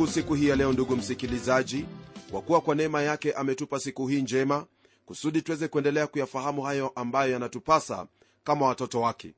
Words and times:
mungu 0.00 0.12
siku 0.12 0.34
hii 0.34 0.48
ya 0.48 0.56
leo 0.56 0.72
ndugu 0.72 0.96
msikilizaji 0.96 1.84
kwa 2.30 2.42
kuwa 2.42 2.60
kwa 2.60 2.74
neema 2.74 3.02
yake 3.02 3.32
ametupa 3.32 3.80
siku 3.80 4.06
hii 4.08 4.22
njema 4.22 4.66
kusudi 5.06 5.42
tuweze 5.42 5.68
kuendelea 5.68 6.06
kuyafahamu 6.06 6.62
hayo 6.62 6.88
ambayo 6.94 7.32
yanatupasa 7.32 8.06
kama 8.44 8.66
watoto 8.66 9.00
wake. 9.00 9.34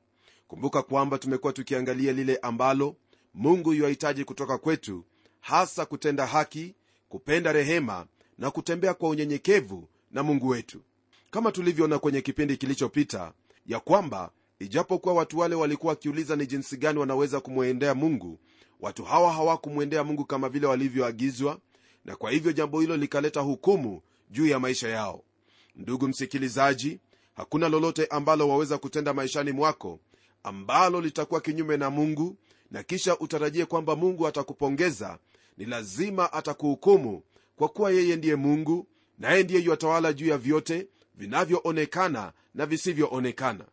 Kumbuka 0.47 0.81
kwamba 0.81 1.17
tumekuwa 1.17 1.53
tukiangalia 1.53 2.13
lile 2.13 2.37
ambalo 2.37 2.95
mungu 3.33 3.73
yuahitaji 3.73 4.23
kutoka 4.25 4.57
kwetu 4.57 5.03
hasa 5.39 5.85
kutenda 5.85 6.25
haki 6.25 6.75
kupenda 7.09 7.51
rehema 7.51 8.05
na 8.37 8.51
kutembea 8.51 8.93
kwa 8.93 9.09
unyenyekevu 9.09 9.87
na 10.11 10.23
mungu 10.23 10.47
wetu. 10.47 10.81
Kama 11.31 11.51
tulivyoona 11.51 11.99
kwenye 11.99 12.21
kipindi 12.21 12.57
kilichopita 12.57 13.33
ya 13.65 13.79
kwamba 13.79 14.31
ijapokuwa 14.59 15.13
watu 15.15 15.39
wale 15.39 15.55
walikuwa 15.55 15.91
wakiuliza 15.91 16.35
ni 16.35 16.47
jinsi 16.47 16.77
gani 16.77 16.99
wanaweza 16.99 17.39
kumwendea 17.39 17.95
mungu 17.95 18.39
watu 18.83 19.03
hawa 19.03 19.33
hawakumwendea 19.33 20.03
mungu 20.03 20.25
kama 20.25 20.49
vile 20.49 20.67
walivyoagizwa 20.67 21.59
na 22.05 22.15
kwa 22.15 22.31
hivyo 22.31 22.51
jambo 22.51 22.81
hilo 22.81 22.97
likaleta 22.97 23.39
hukumu 23.41 24.01
juu 24.29 24.47
ya 24.47 24.59
maisha 24.59 24.89
yao. 24.89 25.23
Ndugu 25.75 26.07
msikilizaji 26.07 26.99
hakuna 27.33 27.69
lolote 27.69 28.05
ambalo 28.05 28.49
waweza 28.49 28.77
kutenda 28.77 29.13
maishani 29.13 29.51
mwako 29.51 29.99
ambalo 30.43 31.01
litakuwa 31.01 31.41
kinyume 31.41 31.77
na 31.77 31.89
mungu 31.89 32.37
na 32.71 32.83
kisha 32.83 33.19
utarajie 33.19 33.65
kwamba 33.65 33.95
mungu 33.95 34.27
atakupongeza. 34.27 35.17
Ni 35.57 35.65
lazima 35.65 36.33
atakuhukumu 36.33 37.23
kwa 37.55 37.69
kuwa 37.69 37.91
yeye 37.91 38.15
ndiye 38.15 38.35
mungu 38.35 38.87
naye 39.19 39.43
ndiye 39.43 39.61
yuatawala 39.61 40.13
juu 40.13 40.27
ya 40.27 40.37
vyote 40.37 40.87
vinavyoonekana 41.15 42.33
na 42.53 42.65
visivyoonekana. 42.65 43.65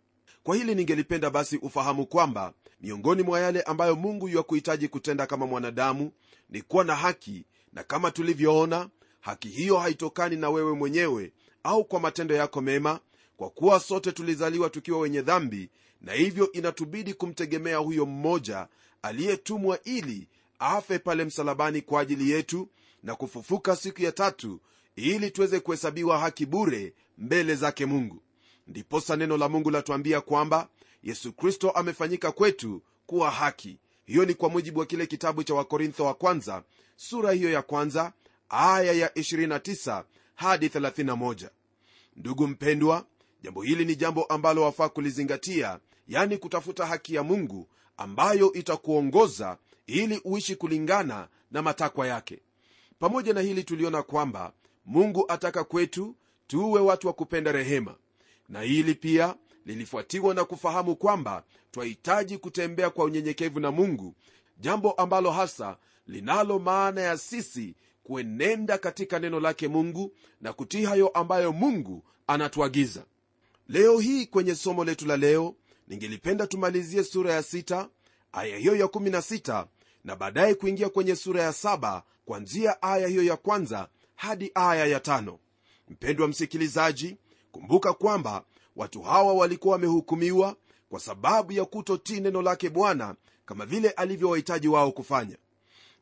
Kwa 0.43 0.57
hili 0.57 0.75
ningelipenda 0.75 1.31
basi 1.31 1.57
ufahamu 1.57 2.07
kwamba 2.07 2.53
miongoni 2.81 3.23
mwa 3.23 3.41
yale 3.41 3.63
ambayo 3.63 3.97
mungu 3.97 4.29
yuakuhitaji 4.29 4.89
kutenda 4.89 5.27
kama 5.27 5.47
mwanadamu 5.47 6.13
ni 6.51 6.63
kuwa 6.63 6.85
na 6.85 6.95
haki 6.95 7.45
na 7.73 7.83
kama 7.83 8.11
tulivyoona 8.11 8.89
haki 9.21 9.49
hiyo 9.49 9.79
haitokani 9.79 10.37
na 10.37 10.51
wewe 10.51 10.73
mwenyewe 10.73 11.33
au 11.63 11.85
kwa 11.85 12.01
matendo 12.01 12.35
yako 12.35 12.61
mema 12.61 13.01
kwa 13.37 13.51
kuwa 13.51 13.81
sote 13.81 14.13
tulizaliwa 14.13 14.71
tukiwa 14.71 14.99
wenye 15.01 15.23
dhambi 15.23 15.71
na 16.01 16.13
hivyo 16.13 16.53
inatubidi 16.53 17.15
kumtegemea 17.15 17.77
huyo 17.77 18.07
mmoja 18.07 18.69
aliyetumwa 19.03 19.83
ili 19.85 20.29
afe 20.59 20.99
pale 20.99 21.25
msalabani 21.25 21.81
kwa 21.83 22.01
ajili 22.01 22.31
yetu 22.31 22.69
na 23.03 23.15
kufufuka 23.15 23.77
siku 23.77 24.03
ya 24.03 24.13
tatu 24.13 24.61
ili 24.97 25.31
tuweze 25.31 25.61
kuhesabiwa 25.61 26.19
haki 26.19 26.47
bure 26.47 26.95
mbele 27.19 27.55
zake 27.55 27.87
mungu. 27.87 28.23
Ndiposa 28.67 29.17
neno 29.17 29.37
la 29.37 29.49
mungu 29.49 29.71
latuambia 29.71 30.21
kwamba 30.21 30.69
yesu 31.03 31.33
kristo 31.33 31.71
amefanyika 31.71 32.33
kwetu 32.33 32.83
kuwa 33.07 33.31
haki. 33.31 33.79
Hiyo 34.07 34.25
ni 34.25 34.35
kwa 34.35 34.49
mujibu 34.49 34.81
wa 34.81 34.87
kile 34.87 35.07
kitabu 35.07 35.45
cha 35.45 35.55
wakorintho 35.55 36.05
wa 36.05 36.15
kwanza 36.15 36.63
sura 36.97 37.33
hiyo 37.33 37.51
ya 37.51 37.63
kwanza 37.63 38.13
aya 38.49 38.93
ya 38.93 39.09
29 39.09 40.05
hadi 40.35 40.69
31 40.69 41.49
ndugu 42.17 42.47
mpendwa 42.47 43.07
jambo 43.43 43.63
hili 43.63 43.85
ni 43.85 43.97
jambo 43.97 44.25
ambalo 44.25 44.63
wafaa 44.63 44.89
kulizingatia 44.89 45.79
yani 46.09 46.37
kutafuta 46.39 46.87
haki 46.87 47.15
ya 47.15 47.23
mungu 47.23 47.69
ambayo 47.97 48.53
itakuongoza 48.53 49.59
ili 49.87 50.21
uishi 50.25 50.57
kulingana 50.57 51.29
na 51.51 51.63
matakwa 51.63 52.07
yake. 52.07 52.39
Pamoja 52.99 53.33
na 53.33 53.41
hili 53.41 53.65
tuliona 53.65 54.03
kwamba 54.03 54.53
mungu 54.87 55.25
ataka 55.29 55.65
kwetu 55.65 56.17
tuwe 56.47 56.81
watu 56.81 57.07
wa 57.07 57.13
kupenda 57.13 57.53
rehema. 57.53 57.95
Na 58.49 58.61
hili 58.61 58.95
pia 58.95 59.35
lilifuatiwa 59.67 60.35
na 60.35 60.45
kufahamu 60.45 60.97
kwamba 60.97 61.45
twahitaji 61.71 62.39
kutembea 62.39 62.91
kwa 62.91 63.05
unyenyekevu 63.05 63.61
na 63.61 63.71
mungu 63.71 64.15
jambo 64.61 64.93
ambalo 64.93 65.31
hasa 65.31 65.77
linalo 66.07 66.59
maana 66.59 67.01
ya 67.01 67.19
sisi 67.19 67.75
kuenenda 68.05 68.79
katika 68.79 69.19
neno 69.19 69.41
lake 69.41 69.69
mungu 69.69 70.13
na 70.41 70.53
kutii 70.53 70.85
hayo 70.85 71.09
ambayo 71.09 71.53
mungu 71.53 72.05
anatuagiza. 72.27 73.05
Leo 73.69 73.99
hii 73.99 74.27
kwenye 74.27 74.55
somo 74.55 74.85
letu 74.85 75.07
la 75.07 75.17
leo 75.17 75.55
ningelipenda 75.89 76.47
tumalizie 76.47 77.05
sura 77.05 77.33
ya 77.33 77.41
6 77.41 77.89
aya 78.33 78.57
hiyo 78.59 78.77
ya 78.77 78.87
16 78.87 79.67
na 80.05 80.17
baadaye 80.17 80.55
kuingia 80.55 80.89
kwenye 80.89 81.17
sura 81.17 81.43
ya 81.43 81.51
7 81.51 82.03
kwanzia 82.25 82.83
aya 82.83 83.09
hiyo 83.09 83.23
ya 83.23 83.37
kwanza 83.37 83.89
hadi 84.17 84.51
aya 84.55 84.87
ya 84.87 85.01
tano. 85.01 85.39
Mpendwa 85.89 86.29
msikilizaji 86.29 87.17
kumbuka 87.53 87.93
kwamba 87.93 88.45
watu 88.81 89.03
hawa 89.03 89.33
walikuwa 89.35 89.73
wamehukumiwa 89.73 90.57
kwa 90.89 91.01
sababu 91.01 91.53
ya 91.53 91.65
kutotii 91.65 92.21
neno 92.21 92.43
lake 92.43 92.71
bwana 92.71 93.15
kama 93.47 93.67
vile 93.67 93.91
alivyowahitaji 93.91 94.69
wao 94.69 94.93
kufanya. 94.93 95.37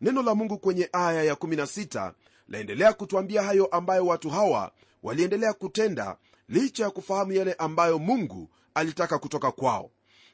Neno 0.00 0.22
la 0.22 0.34
mungu 0.34 0.58
kwenye 0.58 0.88
aya 0.92 1.34
ya16 1.34 2.12
laendelea 2.48 2.92
kutwambia 2.92 3.42
hayo 3.42 3.66
ambayo 3.66 4.06
watu 4.06 4.30
hawa 4.30 4.72
waliendelea 5.02 5.52
kutenda 5.52 6.16
licha 6.48 6.84
ya 6.84 6.90
kufahamu 6.90 7.32
yale 7.32 7.52
ambayo 7.54 7.98
mungu 7.98 8.50
alitaka 8.74 9.18
kutoka 9.18 9.52
kwao. 9.52 9.90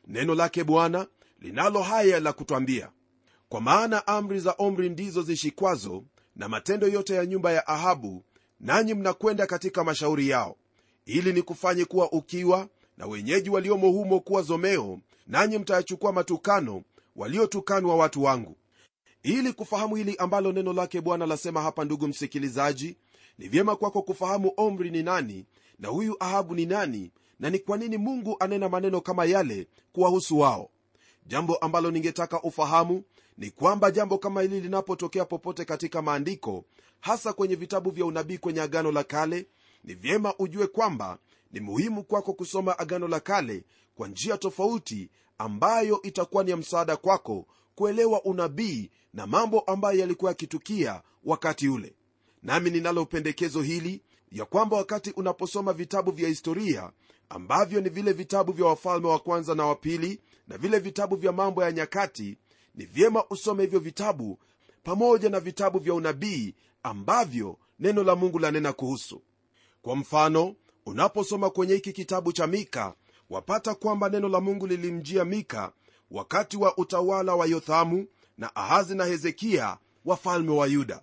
Neno 0.06 0.34
lake 0.34 0.64
bwana 0.64 1.06
linalo 1.40 1.82
haya 1.82 2.20
la 2.20 2.32
kutwambia 2.32 2.90
kwa 3.48 3.60
maana 3.60 4.06
amri 4.06 4.40
za 4.40 4.54
omri 4.58 4.88
ndizo 4.88 5.22
zishikwazo 5.22 6.04
na 6.36 6.48
matendo 6.48 6.88
yote 6.88 7.14
ya 7.14 7.26
nyumba 7.26 7.52
ya 7.52 7.66
ahabu 7.66 8.24
nanyi 8.60 8.94
mnakwenda 8.94 9.46
katika 9.46 9.84
mashauri 9.84 10.28
yao 10.28 10.56
ili 11.06 11.32
nikufanye 11.32 11.84
kuwa 11.84 12.12
ukiwa 12.12 12.68
na 12.96 13.06
wenyeji 13.06 13.50
waliomo 13.50 13.88
humo 13.90 14.20
kuwa 14.20 14.42
zomeo 14.42 14.98
nanyi 15.26 15.58
mtayachukua 15.58 16.12
matukano 16.12 16.82
waliotukanwa 17.16 17.96
watu 17.96 18.22
wangu. 18.22 18.56
Ili 19.22 19.52
kufahamu 19.52 19.96
hili 19.96 20.16
ambalo 20.16 20.52
neno 20.52 20.72
lake 20.72 21.00
bwana 21.00 21.26
lasema 21.26 21.62
hapa 21.62 21.84
ndugu 21.84 22.08
msikilizaji 22.08 22.96
ni 23.38 23.48
vyema 23.48 23.76
kwako 23.76 24.02
kufahamu 24.02 24.52
omri 24.56 24.90
ni 24.90 25.02
nani 25.02 25.46
na 25.78 25.88
huyu 25.88 26.16
ahabu 26.20 26.54
ni 26.54 26.66
nani 26.66 27.10
na 27.40 27.50
ni 27.50 27.58
kwa 27.58 27.76
nini 27.76 27.96
mungu 27.98 28.36
anena 28.40 28.68
maneno 28.68 29.00
kama 29.00 29.24
yale 29.24 29.66
kuwahusu 29.92 30.38
wao. 30.38 30.70
Jambo 31.26 31.56
ambalo 31.56 31.90
ningetaka 31.90 32.42
ufahamu 32.42 33.02
ni 33.38 33.50
kwamba 33.50 33.90
jambo 33.90 34.18
kama 34.18 34.42
hili 34.42 34.60
linapotokea 34.60 35.24
popote 35.24 35.64
katika 35.64 36.02
maandiko 36.02 36.64
hasa 37.00 37.32
kwenye 37.32 37.54
vitabu 37.54 37.90
vya 37.90 38.06
unabii 38.06 38.38
kwenye 38.38 38.60
agano 38.60 38.92
la 38.92 39.04
kale 39.04 39.46
ni 39.84 39.94
vyema 39.94 40.34
ujue 40.38 40.66
kwamba 40.66 41.18
ni 41.52 41.60
muhimu 41.60 42.04
kwako 42.04 42.32
kusoma 42.32 42.78
agano 42.78 43.08
la 43.08 43.20
kale 43.20 43.64
kwa 43.94 44.08
njia 44.08 44.38
tofauti 44.38 45.10
ambayo 45.38 46.02
itakuwa 46.02 46.44
ni 46.44 46.50
ya 46.50 46.56
msaada 46.56 46.96
kwako 46.96 47.46
kuelewa 47.74 48.22
unabii 48.24 48.90
na 49.14 49.26
mambo 49.26 49.60
ambayo 49.60 49.98
yalikuwa 49.98 50.30
yakitukia 50.30 51.02
wakati 51.24 51.68
ule. 51.68 51.94
Nami 52.42 52.70
ninalo 52.70 53.06
pendekezo 53.06 53.62
hili 53.62 54.02
ya 54.32 54.44
kwamba 54.44 54.76
wakati 54.76 55.10
unaposoma 55.10 55.72
vitabu 55.72 56.10
vya 56.10 56.28
historia 56.28 56.92
ambavyo 57.28 57.80
ni 57.80 57.88
vile 57.88 58.12
vitabu 58.12 58.52
vya 58.52 58.66
wafalme 58.66 59.08
wa 59.08 59.18
kwanza 59.18 59.54
na 59.54 59.66
wa 59.66 59.74
pili 59.76 60.20
na 60.48 60.58
vile 60.58 60.78
vitabu 60.78 61.16
vya 61.16 61.32
mambo 61.32 61.62
ya 61.64 61.72
nyakati 61.72 62.38
ni 62.74 62.84
vyema 62.84 63.24
usome 63.30 63.62
hivyo 63.62 63.80
vitabu 63.80 64.38
pamoja 64.82 65.28
na 65.30 65.40
vitabu 65.40 65.78
vya 65.78 65.94
unabii 65.94 66.54
ambavyo 66.82 67.58
neno 67.78 68.02
la 68.04 68.16
mungu 68.16 68.38
lanena 68.38 68.72
kuhusu 68.72 69.22
kwa 69.84 69.96
mfano 69.96 70.54
unaposoma 70.86 71.50
kwenye 71.50 71.74
hiki 71.74 71.92
kitabu 71.92 72.32
cha 72.32 72.46
mika 72.46 72.94
wapata 73.30 73.74
kwamba 73.74 74.08
neno 74.08 74.28
la 74.28 74.40
mungu 74.40 74.66
lilimjia 74.66 75.24
mika 75.24 75.72
wakati 76.10 76.56
wa 76.56 76.76
utawala 76.78 77.34
wa 77.34 77.46
yothamu 77.46 78.06
na 78.38 78.56
ahazi 78.56 78.94
na 78.94 79.04
hezekia 79.04 79.78
wafalme 80.04 80.50
wa 80.50 80.66
yuda. 80.66 81.02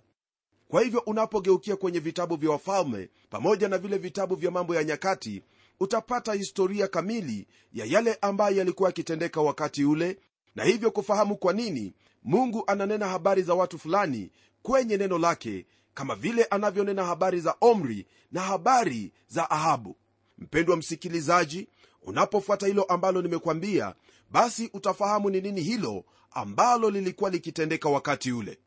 Kwa 0.68 0.82
hivyo 0.82 1.00
unapogeukia 1.06 1.76
kwenye 1.76 1.98
vitabu 1.98 2.36
vya 2.36 2.50
wafalme 2.50 3.08
pamoja 3.30 3.68
na 3.68 3.78
vile 3.78 3.98
vitabu 3.98 4.34
vya 4.36 4.50
mambo 4.50 4.74
ya 4.74 4.84
nyakati 4.84 5.42
utapata 5.80 6.32
historia 6.32 6.88
kamili 6.88 7.46
ya 7.72 7.84
yale 7.84 8.18
ambayo 8.20 8.56
yalikuwa 8.56 8.88
yakitendeka 8.88 9.40
wakati 9.40 9.84
ule 9.84 10.18
na 10.54 10.64
hivyo 10.64 10.90
kufahamu 10.90 11.36
kwa 11.36 11.52
nini 11.52 11.94
mungu 12.22 12.64
ananena 12.66 13.08
habari 13.08 13.42
za 13.42 13.54
watu 13.54 13.78
fulani 13.78 14.30
kwenye 14.62 14.96
neno 14.96 15.18
lake 15.18 15.66
kama 15.94 16.14
vile 16.14 16.44
anavyonena 16.44 17.04
habari 17.04 17.40
za 17.40 17.54
omri 17.60 18.06
na 18.32 18.40
habari 18.40 19.12
za 19.28 19.50
ahabu. 19.50 19.96
Mpendwa 20.38 20.76
msikilizaji 20.76 21.68
unapofuata 22.02 22.66
hilo 22.66 22.82
ambalo 22.82 23.22
nimekwambia 23.22 23.94
basi 24.30 24.70
utafahamu 24.74 25.30
ni 25.30 25.40
nini 25.40 25.60
hilo 25.60 26.04
ambalo 26.30 26.90
lilikuwa 26.90 27.30
likitendeka 27.30 27.88
wakati 27.88 28.32
ule. 28.32 28.58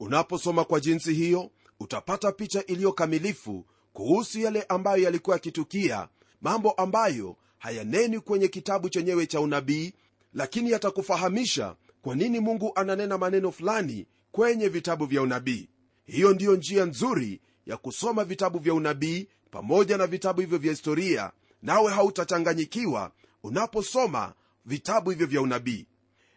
Unaposoma 0.00 0.64
kwa 0.64 0.80
jinsi 0.80 1.14
hiyo 1.14 1.50
utapata 1.80 2.32
picha 2.32 2.66
iliyo 2.66 2.92
kamilifu 2.92 3.66
kuhusu 3.92 4.40
yale 4.40 4.62
ambayo 4.62 5.02
yalikuwa 5.02 5.36
yakitukia 5.36 6.08
mambo 6.40 6.70
ambayo 6.70 7.36
hayaneni 7.58 8.20
kwenye 8.20 8.48
kitabu 8.48 8.88
chenyewe 8.88 9.26
cha 9.26 9.40
unabii 9.40 9.92
lakini 10.34 10.70
yatakufahamisha 10.70 11.76
kwa 12.02 12.14
nini 12.14 12.40
mungu 12.40 12.72
ananena 12.74 13.18
maneno 13.18 13.52
fulani 13.52 14.06
kwenye 14.32 14.68
vitabu 14.68 15.06
vya 15.06 15.22
unabii 15.22 15.68
hiyo 16.08 16.32
ndiyo 16.34 16.56
njia 16.56 16.84
nzuri 16.84 17.40
ya 17.66 17.76
kusoma 17.76 18.24
vitabu 18.24 18.58
vya 18.58 18.74
unabii 18.74 19.28
pamoja 19.50 19.96
na 19.96 20.06
vitabu 20.06 20.40
hivyo 20.40 20.58
vya 20.58 20.70
historia 20.72 21.30
nawe 21.62 21.92
hautachanganyikiwa 21.92 23.10
unaposoma 23.42 24.32
vitabu 24.64 25.10
hivyo 25.10 25.26
vya 25.26 25.40
unabii. 25.42 25.86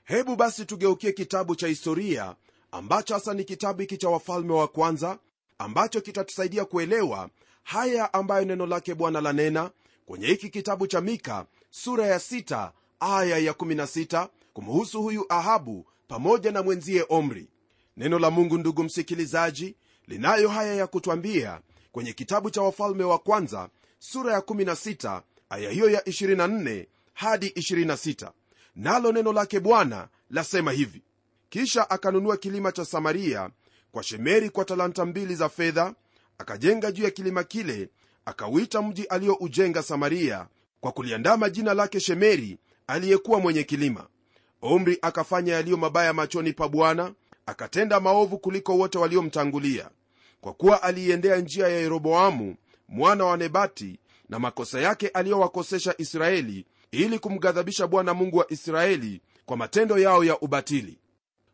Hebu 0.04 0.36
basi 0.36 0.66
tugeukie 0.66 1.12
kitabu 1.12 1.56
cha 1.56 1.68
historia 1.68 2.36
ambacho 2.72 3.14
hasa 3.14 3.34
ni 3.34 3.44
kitabu 3.44 3.82
hiki 3.82 3.98
cha 3.98 4.10
wafalme 4.10 4.54
wa 4.54 4.68
kwanza 4.68 5.20
ambacho 5.58 6.02
kitatusaidia 6.02 6.66
kuelewa 6.66 7.30
haya 7.64 8.14
ambayo 8.14 8.46
neno 8.46 8.66
lake 8.66 8.96
bwana 8.96 9.22
lanena 9.22 9.72
kwenye 10.06 10.28
hiki 10.28 10.50
kitabu 10.50 10.88
cha 10.88 11.02
mika 11.02 11.46
sura 11.70 12.08
ya 12.08 12.18
6 12.18 12.72
aya 13.00 13.38
ya 13.38 13.52
16 13.52 14.28
kumhusu 14.54 15.02
huyu 15.02 15.26
ahabu 15.30 15.86
pamoja 16.08 16.52
na 16.52 16.64
mwenzie 16.64 17.06
omri 17.10 17.48
neno 18.02 18.20
la 18.20 18.32
mungu 18.32 18.58
ndugu 18.58 18.84
msikilizaji 18.84 19.76
linayo 20.08 20.50
haya 20.50 20.76
ya 20.76 20.88
kutwambia 20.88 21.62
kwenye 21.92 22.14
kitabu 22.14 22.50
cha 22.50 22.62
wafalme 22.62 23.04
wa 23.04 23.20
kwanza 23.20 23.70
sura 24.00 24.34
ya 24.34 24.40
16 24.40 25.22
aya 25.50 25.70
hiyo 25.72 25.90
ya 25.90 26.00
24 26.02 26.86
hadi 27.14 27.48
26 27.48 28.32
nalo 28.76 29.12
neno 29.12 29.34
lake 29.34 29.60
bwana 29.60 30.08
lasema 30.30 30.72
hivi. 30.72 31.02
Kisha 31.50 31.90
akanunua 31.90 32.38
kilima 32.38 32.72
cha 32.72 32.86
samaria 32.86 33.50
kwa 33.92 34.04
shemeri 34.04 34.50
kwa 34.50 34.66
talanta 34.66 35.06
mbili 35.06 35.36
za 35.36 35.50
fedha 35.50 35.94
akajenga 36.38 36.92
juu 36.92 37.04
ya 37.04 37.12
kilima 37.12 37.44
kile 37.44 37.90
akauita 38.26 38.82
mji 38.82 39.04
aliyoujenga 39.04 39.84
samaria 39.84 40.48
kwa 40.80 40.92
kuliandama 40.92 41.50
jina 41.50 41.74
lake 41.74 42.00
shemeri 42.00 42.58
aliyekuwa 42.88 43.40
mwenye 43.40 43.64
kilima. 43.64 44.08
Omri 44.62 44.98
akafanya 45.02 45.54
yaliyo 45.54 45.78
mabaya 45.78 46.14
machoni 46.14 46.54
pa 46.54 46.68
bwana 46.68 47.14
akatenda 47.52 48.00
maovu 48.00 48.38
kuliko 48.38 48.78
wote 48.78 48.98
waliomtangulia 48.98 49.90
kwa 50.42 50.54
kuwa 50.54 50.84
aliiendea 50.84 51.38
njia 51.38 51.68
ya 51.68 51.80
yeroboamu 51.80 52.56
mwana 52.88 53.26
wa 53.26 53.38
nebati 53.38 54.00
na 54.30 54.40
makosa 54.40 54.82
yake 54.82 55.08
aliyowakosesha 55.08 55.96
israeli 55.98 56.66
ili 56.92 57.20
kumghadhabisha 57.20 57.88
bwana 57.88 58.14
mungu 58.14 58.38
wa 58.38 58.52
israeli 58.52 59.22
kwa 59.46 59.58
matendo 59.58 59.98
yao 60.00 60.24
ya 60.24 60.40
ubatili. 60.40 60.98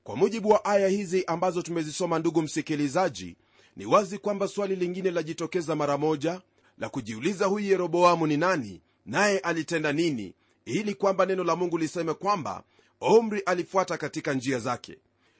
Kwa 0.03 0.15
mujibu 0.15 0.49
wa 0.49 0.65
aya 0.65 0.88
hizi 0.88 1.23
ambazo 1.25 1.61
tumezisoma 1.61 2.19
ndugu 2.19 2.41
msikilizaji 2.41 3.35
ni 3.75 3.85
wazi 3.85 4.17
kwamba 4.17 4.47
swali 4.47 4.75
lingine 4.75 5.11
lajitokeza 5.11 5.75
mara 5.75 5.97
moja 5.97 6.41
la 6.77 6.89
kujiuliza 6.89 7.45
huyu 7.45 7.65
yeroboamu 7.65 8.27
ni 8.27 8.38
nani 8.38 8.81
naye 9.05 9.39
alitenda 9.39 9.94
nini 9.94 10.33
ili 10.65 10.94
kwamba 10.94 11.25
neno 11.25 11.44
la 11.44 11.55
mungu 11.55 11.77
liseme 11.77 12.13
kwamba 12.13 12.63
omri 13.01 13.39
alifuata 13.39 13.97
katika 13.97 14.33
njia 14.33 14.59
zake 14.59 14.97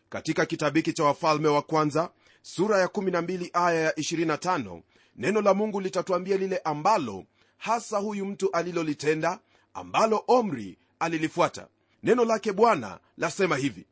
katika 0.10 0.46
kitabu 0.46 0.78
hiki 0.78 0.94
cha 0.94 1.04
wafalme 1.04 1.48
wa 1.48 1.62
kwanza 1.62 2.12
sura 2.42 2.80
ya 2.80 2.86
12 2.88 3.50
aya 3.54 3.82
ya 3.82 3.92
25 3.92 4.82
neno 5.16 5.42
la 5.42 5.54
mungu 5.54 5.82
litatuambia 5.82 6.38
lile 6.38 6.58
ambalo 6.58 7.24
hasa 7.58 7.98
huyu 7.98 8.26
mtu 8.26 8.52
alilolitenda 8.52 9.40
ambalo 9.74 10.24
omri 10.28 10.78
alilifuata. 11.00 11.68
Neno 12.04 12.26
lake 12.26 12.54
bwana 12.54 13.00
lasema 13.18 13.58
hivi 13.58 13.86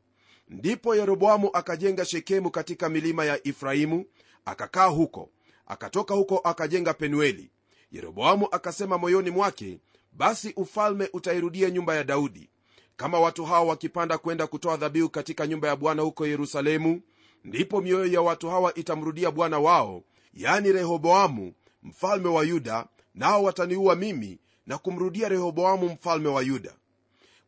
ndipo 0.50 0.96
yeroboamu 0.96 1.50
akajenga 1.54 2.06
shekemu 2.06 2.52
katika 2.52 2.90
milima 2.90 3.26
ya 3.26 3.48
ifraimu 3.48 4.06
akakaa 4.46 4.86
huko. 4.86 5.30
Akatoka 5.68 6.14
huko 6.14 6.38
akajenga 6.38 6.94
penueli. 6.94 7.50
Yeroboamu 7.92 8.48
akasema 8.52 8.98
moyoni 8.98 9.30
mwake 9.32 9.80
basi 10.12 10.54
ufalme 10.56 11.10
utairudia 11.14 11.70
nyumba 11.70 11.96
ya 11.96 12.04
daudi 12.04 12.50
kama 12.98 13.20
watu 13.20 13.46
hawa 13.46 13.64
wakipanda 13.64 14.18
kwenda 14.18 14.48
kutoa 14.48 14.78
dhabihu 14.78 15.10
katika 15.10 15.48
nyumba 15.48 15.68
ya 15.68 15.76
bwana 15.76 16.02
huko 16.02 16.28
yerusalemu 16.28 17.02
ndipo 17.44 17.82
mioyo 17.82 18.06
ya 18.14 18.22
watu 18.22 18.50
hawa 18.50 18.74
itamrudia 18.74 19.32
bwana 19.32 19.60
wao 19.60 20.04
yani 20.34 20.72
rehoboamu 20.72 21.54
mfalme 21.84 22.28
wa 22.30 22.44
yuda 22.44 22.88
nao 23.16 23.44
wataniua 23.44 23.96
mimi 23.96 24.40
na 24.68 24.78
kumrudia 24.78 25.30
rehoboamu 25.30 25.90
mfalme 25.90 26.30
wa 26.30 26.42
yuda. 26.42 26.74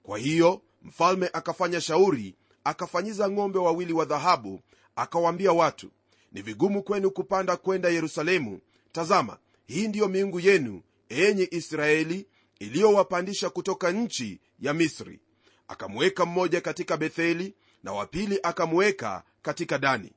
Kwa 0.03 0.17
hiyo 0.17 0.61
mfalme 0.83 1.29
akafanya 1.33 1.81
shauri 1.81 2.35
akafanyiza 2.63 3.29
ng'ombe 3.29 3.59
wawili 3.59 3.93
wa 3.93 4.05
dhahabu 4.05 4.61
akawaambia 4.95 5.51
watu 5.51 5.89
ni 6.31 6.41
vigumu 6.41 6.83
kwenu 6.83 7.11
kupanda 7.11 7.57
kwenda 7.57 7.89
yerusalemu. 7.89 8.59
Tazama 8.91 9.38
hii 9.67 9.88
ndiyo 9.88 10.07
miungu 10.07 10.39
yenu 10.39 10.81
enyi 11.09 11.47
israeli 11.51 12.25
iliyowapandisha 12.59 13.50
kutoka 13.50 13.91
nchi 13.91 14.39
ya 14.59 14.73
misri 14.73 15.19
akamweka 15.67 16.25
mmoja 16.25 16.61
katika 16.61 16.97
betheli 16.97 17.53
na 17.83 17.93
wapili 17.93 18.39
akamweka 18.43 19.23
katika 19.41 19.77
dani. 19.77 20.11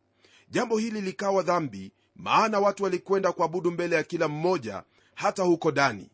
Jambo 0.51 0.79
hili 0.79 1.01
likawa 1.01 1.43
dhambi 1.43 1.93
maana 2.17 2.61
watu 2.61 2.85
walikwenda 2.85 3.33
kuabudu 3.33 3.71
mbele 3.71 3.97
ya 3.97 4.03
kila 4.03 4.29
mmoja 4.29 4.83
hata 5.15 5.43
huko 5.43 5.73
dani. 5.73 6.11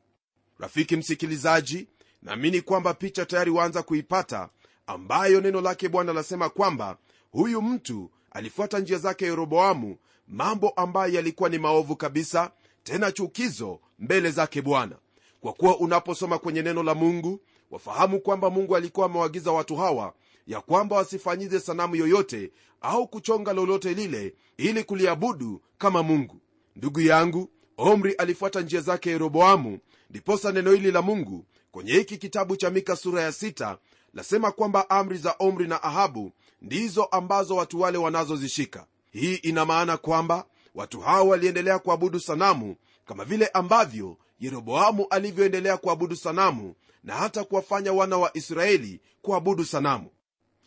Rafiki 0.59 0.97
msikilizaji 0.97 1.89
naamini 2.23 2.61
kwamba 2.61 2.95
picha 2.95 3.27
tayari 3.27 3.51
waanza 3.51 3.83
kuipata 3.83 4.49
ambayo 4.87 5.41
neno 5.41 5.61
lake 5.61 5.89
bwana 5.89 6.13
lasema 6.13 6.49
kwamba 6.49 6.97
huyu 7.33 7.63
mtu 7.63 8.11
alifuata 8.31 8.79
njia 8.79 8.99
zake 8.99 9.25
yeroboamu 9.25 9.97
mambo 10.29 10.69
ambayo 10.71 11.13
yalikuwa 11.15 11.49
ni 11.49 11.59
maovu 11.59 11.97
kabisa 11.97 12.51
tena 12.85 13.13
chukizo 13.13 13.81
mbele 13.99 14.31
zake 14.31 14.63
bwana. 14.63 14.97
Kwa 15.41 15.53
kuwa 15.53 15.79
unaposoma 15.79 16.39
kwenye 16.39 16.63
neno 16.63 16.83
la 16.83 16.95
mungu 16.95 17.41
wafahamu 17.71 18.21
kwamba 18.21 18.51
mungu 18.51 18.77
alikuwa 18.77 19.07
amewaagiza 19.07 19.53
watu 19.53 19.77
hawa 19.77 20.15
ya 20.47 20.61
kwamba 20.61 20.97
wasifanyize 20.97 21.61
sanamu 21.61 21.97
yoyote 21.97 22.51
au 22.81 23.09
kuchonga 23.09 23.53
lolote 23.53 23.95
lile 23.95 24.35
ili 24.57 24.85
kuliabudu 24.85 25.61
kama 25.79 26.03
mungu. 26.03 26.41
Ndugu 26.77 27.01
yangu 27.01 27.51
omri 27.79 28.13
alifuata 28.13 28.61
njia 28.61 28.81
zake 28.81 29.11
yeroboamu 29.11 29.79
ndiposa 30.11 30.53
neno 30.53 30.73
hili 30.73 30.91
la 30.91 31.03
mungu 31.03 31.45
kwenye 31.73 31.93
hiki 31.93 32.19
kitabu 32.19 32.57
cha 32.57 32.71
mika 32.71 32.97
sura 32.97 33.23
ya 33.23 33.33
sita 33.33 33.79
lasema 34.15 34.53
kwamba 34.53 34.91
amri 34.91 35.19
za 35.19 35.35
omri 35.39 35.67
na 35.69 35.83
ahabu 35.83 36.33
ndizo 36.63 37.05
ambazo 37.05 37.57
watu 37.57 37.81
wale 37.81 37.99
wanazozishika. 37.99 38.87
Hii 39.13 39.35
ina 39.35 39.65
maana 39.65 39.97
kwamba 39.97 40.45
watu 40.75 41.01
hao 41.01 41.29
waliendelea 41.29 41.79
kuabudu 41.79 42.21
sanamu 42.21 42.77
kama 43.07 43.25
vile 43.25 43.47
ambavyo 43.47 44.17
yeroboamu 44.41 45.07
alivyoendelea 45.11 45.77
kuabudu 45.77 46.17
sanamu 46.17 46.75
na 47.07 47.15
hata 47.15 47.45
kuwafanya 47.45 47.93
wana 47.93 48.17
wa 48.17 48.37
israeli 48.37 49.01
kuabudu 49.23 49.65
sanamu. 49.65 50.11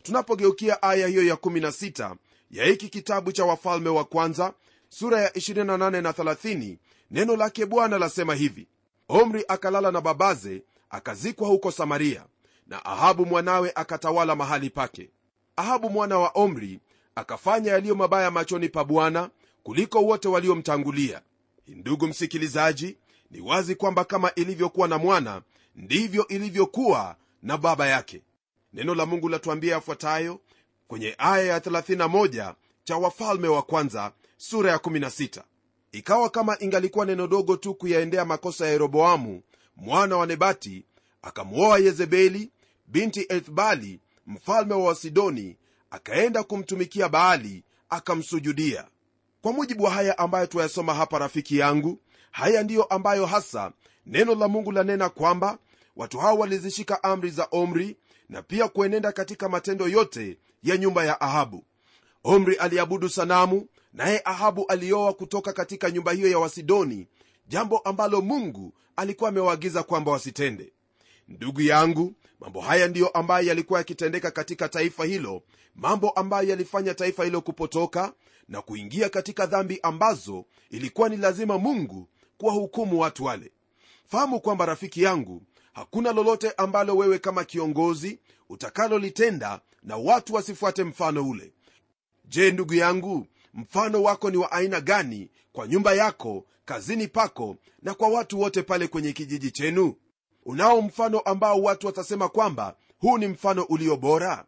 Tunapogeukia 0.02 0.82
aya 0.82 1.06
hiyo 1.06 1.24
ya 1.26 1.34
16 1.34 2.16
ya 2.50 2.64
hiki 2.64 2.88
kitabu 2.88 3.32
cha 3.32 3.44
wafalme 3.44 3.88
wa 3.88 4.04
kwanza 4.04 4.52
sura 4.88 5.20
ya 5.20 5.28
28 5.30 6.00
na 6.02 6.12
30 6.12 6.76
neno 7.10 7.36
lake 7.36 7.66
bwana 7.66 7.98
lasema 7.98 8.34
hivi. 8.34 8.68
Omri 9.08 9.44
akalala 9.48 9.90
na 9.92 10.00
babaze 10.00 10.62
akazikwa 10.90 11.48
huko 11.48 11.70
samaria 11.70 12.24
na 12.66 12.84
ahabu 12.84 13.26
mwanawe 13.26 13.72
akatawala 13.74 14.36
mahali 14.36 14.70
pake. 14.70 15.10
Ahabu 15.56 15.90
mwana 15.90 16.18
wa 16.18 16.28
omri 16.28 16.80
akafanya 17.14 17.72
yaliyo 17.72 17.94
mabaya 17.94 18.30
machoni 18.30 18.68
pa 18.68 18.84
bwana 18.84 19.30
kuliko 19.62 20.02
wote 20.02 20.28
waliomtangulia. 20.28 21.22
Ndugu 21.68 22.06
msikilizaji 22.06 22.96
ni 23.30 23.40
wazi 23.40 23.74
kwamba 23.74 24.04
kama 24.04 24.34
ilivyokuwa 24.34 24.88
na 24.88 24.98
mwana 24.98 25.42
ndivyo 25.80 26.28
ilivyokuwa 26.28 27.16
na 27.42 27.58
baba 27.58 27.86
yake. 27.86 28.22
Neno 28.72 28.94
la 28.94 29.06
mungu 29.06 29.28
latuambia 29.28 29.74
yafuatayo 29.74 30.40
kwenye 30.88 31.14
aya 31.18 31.42
ya 31.44 31.58
31 31.58 32.54
cha 32.84 32.96
wafalme 32.96 33.48
wa 33.48 33.62
kwanza 33.62 34.12
sura 34.36 34.70
ya 34.70 34.76
16 34.76 35.42
ikawa 35.92 36.30
kama 36.30 36.56
ingalikuwa 36.60 37.06
neno 37.06 37.26
dogo 37.26 37.56
tu 37.56 37.74
kuyaendea 37.74 38.24
makosa 38.24 38.66
ya 38.66 38.72
yeroboamu 38.72 39.42
mwana 39.76 40.16
wa 40.16 40.26
nebati 40.26 40.84
akamwoa 41.22 41.78
yezebeli 41.78 42.50
binti 42.86 43.26
ethbali 43.28 44.00
mfalme 44.26 44.74
wa 44.74 44.84
wasidoni 44.84 45.56
akaenda 45.90 46.42
kumtumikia 46.42 47.08
baali 47.08 47.64
akamsujudia. 47.90 48.84
Kwa 49.42 49.52
mujibu 49.52 49.84
wa 49.84 49.90
haya 49.90 50.18
ambayo 50.18 50.46
tuyasoma 50.46 50.94
hapa 50.94 51.18
rafiki 51.18 51.58
yangu 51.58 51.98
haya 52.30 52.62
ndiyo 52.62 52.82
ambayo 52.84 53.26
hasa 53.26 53.72
neno 54.06 54.34
la 54.34 54.48
mungu 54.48 54.72
lanena 54.72 55.08
kwamba 55.08 55.58
watu 56.00 56.18
hao 56.18 56.38
walizishika 56.38 57.02
amri 57.02 57.30
za 57.30 57.48
omri 57.50 57.96
na 58.28 58.42
pia 58.42 58.68
kuenenda 58.68 59.12
katika 59.12 59.48
matendo 59.48 59.88
yote 59.88 60.38
ya 60.62 60.76
nyumba 60.76 61.04
ya 61.04 61.20
ahabu. 61.20 61.64
Omri 62.24 62.56
aliabudu 62.56 63.08
sanamu 63.08 63.66
naye 63.92 64.22
ahabu 64.24 64.66
alioa 64.66 65.12
kutoka 65.12 65.52
katika 65.52 65.90
nyumba 65.90 66.12
hiyo 66.12 66.28
ya 66.30 66.38
wasidoni 66.38 67.06
jambo 67.48 67.78
ambalo 67.78 68.20
mungu 68.20 68.72
alikuwa 68.96 69.28
amewaagiza 69.30 69.82
kwamba 69.82 70.10
wasitende. 70.12 70.72
Ndugu 71.28 71.60
yangu 71.60 72.12
mambo 72.40 72.60
haya 72.60 72.88
ndiyo 72.88 73.08
ambayo 73.08 73.46
yalikuwa 73.48 73.78
yakitendeka 73.80 74.30
katika 74.30 74.68
taifa 74.68 75.04
hilo 75.04 75.42
mambo 75.74 76.10
ambayo 76.10 76.48
yalifanya 76.48 76.94
taifa 76.94 77.24
hilo 77.24 77.40
kupotoka 77.40 78.12
na 78.48 78.62
kuingia 78.62 79.08
katika 79.08 79.46
dhambi 79.46 79.80
ambazo 79.82 80.44
ilikuwa 80.70 81.08
ni 81.08 81.16
lazima 81.16 81.58
mungu 81.58 82.08
kuwahukumu 82.38 83.00
watu 83.00 83.24
wale. 83.24 83.52
Fahamu 84.06 84.40
kwamba 84.40 84.66
rafiki 84.66 85.02
yangu 85.02 85.42
hakuna 85.80 86.12
lolote 86.12 86.50
ambalo 86.56 86.96
wewe 86.96 87.18
kama 87.18 87.44
kiongozi 87.44 88.18
utakalolitenda 88.48 89.60
na 89.82 89.96
watu 89.96 90.34
wasifuate 90.34 90.84
mfano 90.84 91.28
ule. 91.28 91.52
Je 92.24 92.50
ndugu 92.50 92.74
yangu 92.74 93.26
mfano 93.54 94.02
wako 94.02 94.30
ni 94.30 94.36
wa 94.36 94.52
aina 94.52 94.80
gani 94.80 95.30
kwa 95.52 95.66
nyumba 95.68 95.94
yako 95.94 96.44
kazini 96.64 97.08
pako 97.08 97.56
na 97.82 97.94
kwa 97.94 98.08
watu 98.08 98.40
wote 98.40 98.62
pale 98.62 98.86
kwenye 98.88 99.12
kijiji 99.12 99.50
chenu? 99.50 99.94
Unao 100.44 100.82
mfano 100.82 101.20
ambao 101.20 101.62
watu 101.62 101.86
watasema 101.86 102.28
kwamba 102.28 102.76
huu 102.98 103.18
ni 103.18 103.26
mfano 103.28 103.62
ulio 103.62 103.96
bora? 103.96 104.44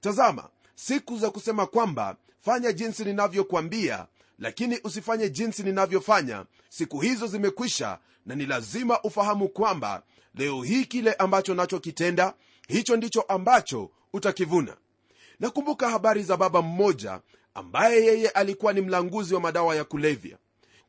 Tazama 0.00 0.48
siku 0.74 1.18
za 1.18 1.30
kusema 1.30 1.66
kwamba 1.66 2.16
fanya 2.40 2.72
jinsi 2.72 3.04
ninavyokwambia 3.04 4.06
lakini 4.38 4.80
usifanye 4.84 5.30
jinsi 5.30 5.62
ninavyofanya. 5.62 6.44
Siku 6.68 7.00
hizo 7.00 7.26
zimekwisha 7.26 7.98
na 8.26 8.34
ni 8.34 8.46
lazima 8.46 9.02
ufahamu 9.02 9.48
kwamba 9.48 10.02
leo 10.34 10.62
hii 10.62 10.84
kile 10.84 11.12
ambacho 11.12 11.54
nachokitenda 11.54 12.34
hicho 12.68 12.96
ndicho 12.96 13.20
ambacho 13.20 13.90
utakivuna. 14.12 14.76
Nakumbuka 15.40 15.90
habari 15.90 16.22
za 16.22 16.36
baba 16.36 16.62
mmoja 16.62 17.20
ambaye 17.54 18.04
yeye 18.04 18.28
alikuwa 18.28 18.72
ni 18.72 18.80
mlanguzi 18.80 19.34
wa 19.34 19.40
madawa 19.40 19.76
ya 19.76 19.84
kulevya. 19.84 20.38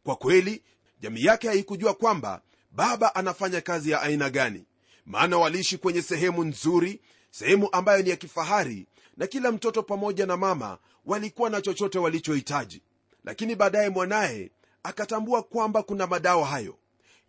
Kwa 0.03 0.15
kweli 0.15 0.63
jamii 0.99 1.23
yake 1.23 1.47
haikujua 1.47 1.93
kwamba 1.93 2.41
baba 2.71 3.15
anafanya 3.15 3.61
kazi 3.61 3.91
ya 3.91 4.01
aina 4.01 4.29
gani. 4.29 4.65
Maana 5.05 5.37
waliishi 5.37 5.77
kwenye 5.77 6.01
sehemu 6.01 6.43
nzuri 6.43 7.01
sehemu 7.31 7.69
ambayo 7.71 8.01
ni 8.03 8.09
ya 8.09 8.15
kifahari 8.15 8.87
na 9.17 9.27
kila 9.27 9.51
mtoto 9.51 9.83
pamoja 9.83 10.25
na 10.25 10.37
mama 10.37 10.77
walikuwa 11.05 11.49
na 11.49 11.61
chochote 11.61 11.99
walichohitaji. 11.99 12.81
Lakini 13.23 13.55
baadaye 13.55 13.89
mwanaye 13.89 14.51
akatambua 14.83 15.43
kwamba 15.43 15.83
kuna 15.83 16.07
madawa 16.07 16.45
hayo. 16.47 16.77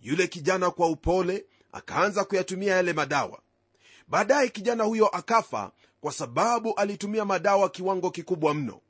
Yule 0.01 0.27
kijana 0.27 0.71
kwa 0.71 0.89
upole 0.89 1.45
akaanza 1.73 2.25
kuyatumia 2.25 2.75
yale 2.75 2.93
madawa. 2.93 3.41
Baadaye 4.09 4.49
kijana 4.49 4.85
huyo 4.85 5.09
akafa 5.09 5.73
kwa 6.01 6.13
sababu 6.13 6.75
alitumia 6.75 7.25
madawa 7.25 7.69
kiwango 7.71 8.11
kikubwa 8.11 8.55
mno. 8.55 8.81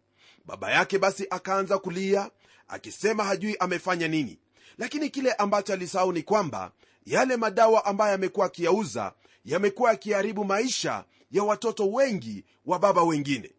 Baba 0.44 0.70
yake 0.70 0.98
basi 0.98 1.26
akaanza 1.30 1.78
kulia 1.78 2.30
akisema 2.68 3.24
hajui 3.24 3.56
amefanya 3.60 4.08
nini. 4.08 4.38
Lakini 4.78 5.10
kile 5.10 5.32
ambacho 5.32 5.72
alisahau 5.72 6.12
ni 6.12 6.22
kwamba 6.22 6.72
yale 7.06 7.36
madawa 7.36 7.84
ambayo 7.84 8.12
yamekuwa 8.12 8.46
akiyauza 8.46 9.12
yamekuwa 9.44 9.90
yakiharibu 9.90 10.44
maisha 10.44 11.04
ya 11.30 11.42
watoto 11.42 11.90
wengi 11.90 12.44
wa 12.66 12.78
baba 12.78 13.02
wengine. 13.02 13.50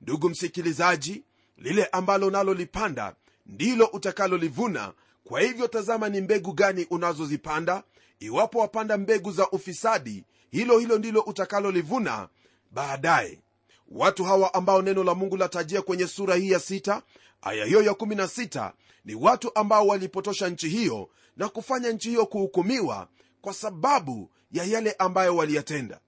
Ndugu 0.00 0.30
msikilizaji 0.30 1.24
lile 1.56 1.84
ambalo 1.86 2.26
unalolipanda 2.26 3.14
ndilo 3.46 3.86
utakalolivuna 3.86 4.92
kwa 5.24 5.40
hivyo 5.40 5.68
tazama 5.68 6.08
ni 6.08 6.20
mbegu 6.20 6.52
gani 6.52 6.86
unazozipanda 6.90 7.82
iwapo 8.20 8.58
wapanda 8.58 8.98
mbegu 8.98 9.32
za 9.32 9.50
ufisadi 9.50 10.24
hilo 10.50 10.78
hilo 10.78 10.98
ndilo 10.98 11.20
utakalolivuna 11.20 12.28
baadaye. 12.70 13.40
Watu 13.88 14.24
hawa 14.24 14.54
ambao 14.54 14.82
neno 14.82 15.04
la 15.04 15.14
mungu 15.14 15.36
latajia 15.36 15.82
kwenye 15.82 16.06
sura 16.06 16.34
hii 16.34 16.50
ya 16.50 16.60
sita 16.60 17.02
aya 17.42 17.64
hiyo 17.64 17.82
ya 17.82 17.92
16 17.92 18.72
ni 19.04 19.14
watu 19.14 19.50
ambao 19.54 19.86
walipotosha 19.86 20.48
nchi 20.48 20.68
hiyo 20.68 21.08
na 21.36 21.48
kufanya 21.48 21.92
nchi 21.92 22.08
hiyo 22.08 22.26
kuhukumiwa 22.26 23.08
kwa 23.40 23.54
sababu 23.54 24.30
ya 24.52 24.64
yale 24.64 24.92
ambayo 24.98 25.36
waliyatenda. 25.36 26.00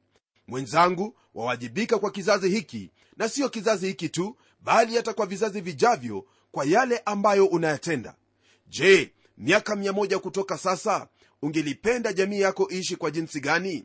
Mwenzangu 0.48 1.16
wawajibika 1.34 1.98
kwa 1.98 2.10
kizazi 2.10 2.48
hiki 2.48 2.90
na 3.16 3.28
siyo 3.28 3.48
kizazi 3.48 3.86
hiki 3.86 4.08
tu 4.08 4.36
bali 4.60 4.96
hata 4.96 5.12
kwa 5.14 5.26
vizazi 5.26 5.60
vijavyo 5.60 6.24
kwa 6.52 6.64
yale 6.64 7.02
ambayo 7.04 7.46
unayatenda 7.46 8.14
je 8.66 9.12
miaka 9.38 9.76
mia 9.76 9.92
moja 9.92 10.18
kutoka 10.18 10.58
sasa 10.58 11.08
ungelipenda 11.42 12.12
jamii 12.12 12.40
yako 12.40 12.68
iishi 12.72 12.96
kwa 12.96 13.10
jinsi 13.10 13.40
gani? 13.40 13.84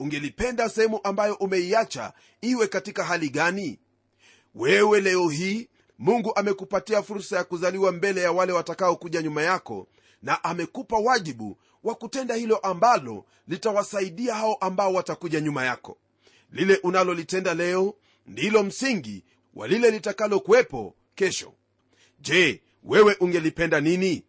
Ungelipenda 0.00 0.68
sehemu 0.68 1.00
ambayo 1.04 1.34
umeiacha 1.34 2.12
iwe 2.40 2.66
katika 2.68 3.04
hali 3.04 3.28
gani? 3.28 3.78
Wewe 4.54 5.00
leo 5.00 5.28
hii 5.28 5.68
mungu 5.98 6.32
amekupatia 6.36 7.02
fursa 7.02 7.36
ya 7.36 7.44
kuzaliwa 7.44 7.92
mbele 7.92 8.20
ya 8.20 8.32
wale 8.32 8.52
watakaokuja 8.52 9.22
nyuma 9.22 9.42
yako 9.42 9.88
na 10.22 10.44
amekupa 10.44 10.96
wajibu 10.98 11.58
wa 11.84 11.94
kutenda 11.94 12.34
hilo 12.34 12.56
ambalo 12.56 13.24
litawasaidia 13.48 14.34
hao 14.34 14.54
ambao 14.54 14.92
watakuja 14.92 15.40
nyuma 15.40 15.64
yako. 15.64 15.98
Lile 16.52 16.76
unalolitenda 16.82 17.54
leo 17.54 17.94
ndilo 18.26 18.62
msingi 18.62 19.24
wa 19.54 19.68
lile 19.68 19.90
litakalokuwepo 19.90 20.94
kesho. 21.14 21.52
Je 22.20 22.62
wewe 22.88 23.16
ungelipenda 23.20 23.80
nini? 23.80 24.24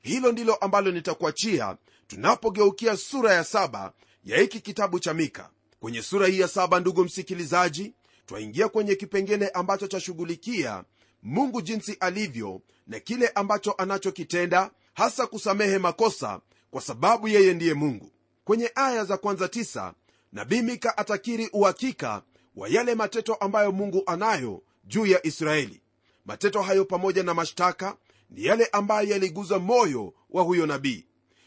Hilo 0.00 0.32
ndilo 0.32 0.54
ambalo 0.54 0.90
nitakuachia 0.90 1.76
tunapogeukia 2.06 2.96
sura 2.96 3.34
ya 3.34 3.44
saba 3.44 3.92
ya 4.24 4.38
hiki 4.40 4.60
kitabu 4.60 5.00
cha 5.00 5.14
mika. 5.14 5.50
Kwenye 5.80 6.02
sura 6.02 6.26
hii 6.26 6.40
ya 6.40 6.48
saba 6.48 6.80
ndugu 6.80 7.04
msikilizaji 7.04 7.94
twaingia 8.26 8.68
kwenye 8.68 8.94
kipengele 8.94 9.48
ambacho 9.48 9.86
chashughulikia 9.86 10.84
mungu 11.22 11.60
jinsi 11.62 11.96
alivyo 12.00 12.60
na 12.86 13.00
kile 13.00 13.28
ambacho 13.28 13.72
anachokitenda 13.78 14.70
hasa 14.94 15.26
kusamehe 15.26 15.78
makosa 15.78 16.40
kwa 16.70 16.82
sababu 16.82 17.28
yeye 17.28 17.54
ndiye 17.54 17.74
mungu. 17.74 18.12
Kwenye 18.44 18.70
aya 18.74 19.04
za 19.04 19.16
kwanza 19.16 19.48
tisa 19.48 19.94
nabii 20.32 20.62
mika 20.62 20.98
atakiri 20.98 21.48
uhakika 21.52 22.22
wa 22.56 22.68
yale 22.68 22.94
mateto 22.94 23.34
ambayo 23.34 23.72
mungu 23.72 24.02
anayo 24.06 24.62
juu 24.84 25.06
ya 25.06 25.26
israeli 25.26 25.80
mateto 26.28 26.62
hayo 26.62 26.84
pamoja 26.84 27.22
na 27.22 27.34
mashtaka 27.34 27.96
ni 28.30 28.44
yale 28.44 28.66
ambayo 28.72 29.08
yaliguza 29.08 29.58
moyo 29.58 30.14
wa 30.30 30.42
huyo 30.42 30.66
nabii. 30.66 31.06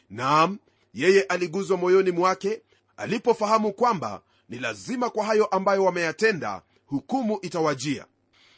Naam 0.09 0.57
yeye 0.93 1.21
aliguzwa 1.23 1.77
moyoni 1.77 2.11
mwake 2.11 2.61
alipofahamu 2.97 3.73
kwamba 3.73 4.21
ni 4.49 4.59
lazima 4.59 5.09
kwa 5.09 5.25
hayo 5.25 5.45
ambayo 5.45 5.83
wameyatenda 5.83 6.61
hukumu 6.85 7.39
itawajia. 7.41 8.05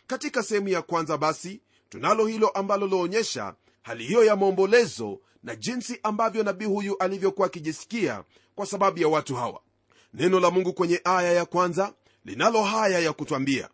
Katika 0.08 0.44
sehemu 0.44 0.68
ya 0.70 0.82
kwanza 0.82 1.18
basi 1.18 1.62
tunalo 1.90 2.26
hilo 2.26 2.50
ambalo 2.50 2.88
laonyesha 2.88 3.56
hali 3.82 4.04
hiyo 4.04 4.24
ya 4.24 4.36
maombolezo 4.36 5.20
na 5.44 5.56
jinsi 5.56 6.00
ambavyo 6.04 6.44
nabii 6.44 6.66
huyu 6.66 6.98
alivyokuwa 6.98 7.48
akijisikia 7.48 8.24
kwa 8.56 8.66
sababu 8.66 9.00
ya 9.00 9.08
watu 9.08 9.36
hawa. 9.36 9.62
Neno 10.14 10.40
la 10.40 10.52
mungu 10.52 10.74
kwenye 10.74 11.02
aya 11.04 11.32
ya 11.34 11.46
kwanza 11.46 11.94
linalo 12.26 12.64
haya 12.64 13.00
ya 13.00 13.14
kutwambia 13.14 13.70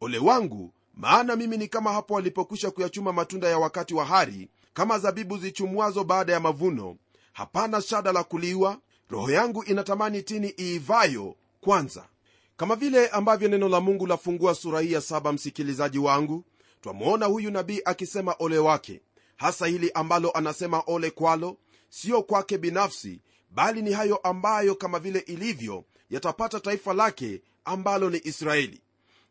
ole 0.00 0.18
wangu 0.18 0.72
maana 0.94 1.36
mimi 1.36 1.56
ni 1.56 1.68
kama 1.68 1.92
hapo 1.92 2.14
walipokwisha 2.14 2.70
kuyachuma 2.70 3.12
matunda 3.12 3.48
ya 3.48 3.58
wakati 3.58 3.94
wa 3.94 4.04
hari 4.04 4.48
kama 4.74 4.98
zabibu 4.98 5.38
zichumwazo 5.38 6.04
baada 6.04 6.32
ya 6.32 6.40
mavuno. 6.40 6.96
Hapana 7.32 7.80
shada 7.82 8.12
la 8.12 8.24
kuliwa. 8.24 8.78
Roho 9.08 9.30
yangu 9.30 9.64
inatamani 9.64 10.22
tini 10.22 10.54
iivayo 10.60 11.36
kwanza. 11.60 12.08
Kama 12.56 12.76
vile 12.76 13.08
ambavyo 13.08 13.48
neno 13.48 13.68
la 13.68 13.80
mungu 13.80 14.06
lafungua 14.06 14.54
sura 14.54 14.80
hii 14.80 14.92
ya 14.92 15.00
saba 15.00 15.32
msikilizaji 15.32 15.98
wangu 15.98 16.44
twamwona 16.80 17.26
huyu 17.26 17.50
nabii 17.50 17.80
akisema 17.84 18.34
ole 18.38 18.58
wake. 18.58 19.00
Hasa 19.36 19.66
hili 19.66 19.90
ambalo 19.94 20.30
anasema 20.30 20.82
ole 20.86 21.10
kwalo 21.10 21.56
siyo 21.88 22.22
kwake 22.22 22.58
binafsi 22.58 23.20
bali 23.50 23.82
ni 23.82 23.92
hayo 23.92 24.16
ambayo 24.16 24.74
kama 24.74 24.98
vile 24.98 25.18
ilivyo 25.18 25.84
yatapata 26.10 26.60
taifa 26.60 26.94
lake 26.94 27.42
ambalo 27.64 28.10
ni 28.10 28.20
israeli. 28.24 28.80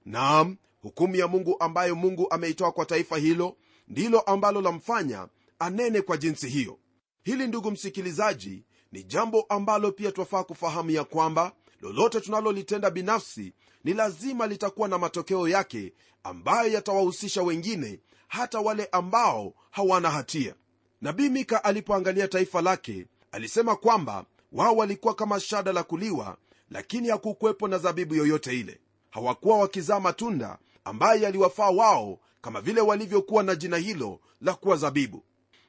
Naam 0.06 0.58
hukumu 0.82 1.16
ya 1.16 1.28
mungu 1.28 1.56
ambayo 1.60 1.96
mungu 1.96 2.28
ameitoa 2.30 2.72
kwa 2.72 2.86
taifa 2.86 3.18
hilo 3.18 3.58
ndilo 3.88 4.20
ambalo 4.20 4.62
lamfanya 4.62 5.28
anene 5.60 6.02
kwa 6.02 6.18
jinsi 6.18 6.50
hiyo. 6.50 6.80
Hili 7.24 7.48
ndugu 7.48 7.72
msikilizaji 7.72 8.64
ni 8.92 9.04
jambo 9.04 9.42
ambalo 9.50 9.92
pia 9.92 10.12
twafaa 10.12 10.44
kufahamu 10.44 10.92
ya 10.92 11.04
kwamba 11.04 11.52
lolote 11.82 12.22
tunalolitenda 12.22 12.90
binafsi 12.92 13.54
ni 13.84 13.94
lazima 13.94 14.48
litakuwa 14.48 14.88
na 14.88 14.98
matokeo 14.98 15.48
yake 15.48 15.94
ambayo 16.24 16.72
yatawahusisha 16.72 17.44
wengine 17.44 18.00
hata 18.28 18.60
wale 18.60 18.86
ambao 18.92 19.54
hawana 19.72 20.10
hatia. 20.12 20.56
Nabii 21.02 21.30
mika 21.30 21.64
alipoangalia 21.64 22.28
taifa 22.28 22.62
lake 22.62 23.06
alisema 23.32 23.76
kwamba 23.76 24.26
wao 24.52 24.76
walikuwa 24.76 25.14
kama 25.16 25.40
shada 25.40 25.74
la 25.74 25.84
kuliwa 25.84 26.38
lakini 26.70 27.10
hakukuwepo 27.10 27.68
na 27.68 27.78
zabibu 27.78 28.16
yoyote 28.16 28.60
ile. 28.60 28.80
Hawakuwa 29.10 29.58
wakizaa 29.58 30.00
matunda 30.00 30.58
ambaye 30.84 31.22
yaliwafaa 31.22 31.70
wao 31.70 32.20
kama 32.42 32.62
vile 32.62 32.82
walivyokuwa 32.82 33.44
na 33.44 33.56
jina 33.56 33.78
hilo 33.78 34.20
la 34.42 34.54
kuwa 34.54 34.78
zabibu. 34.78 35.24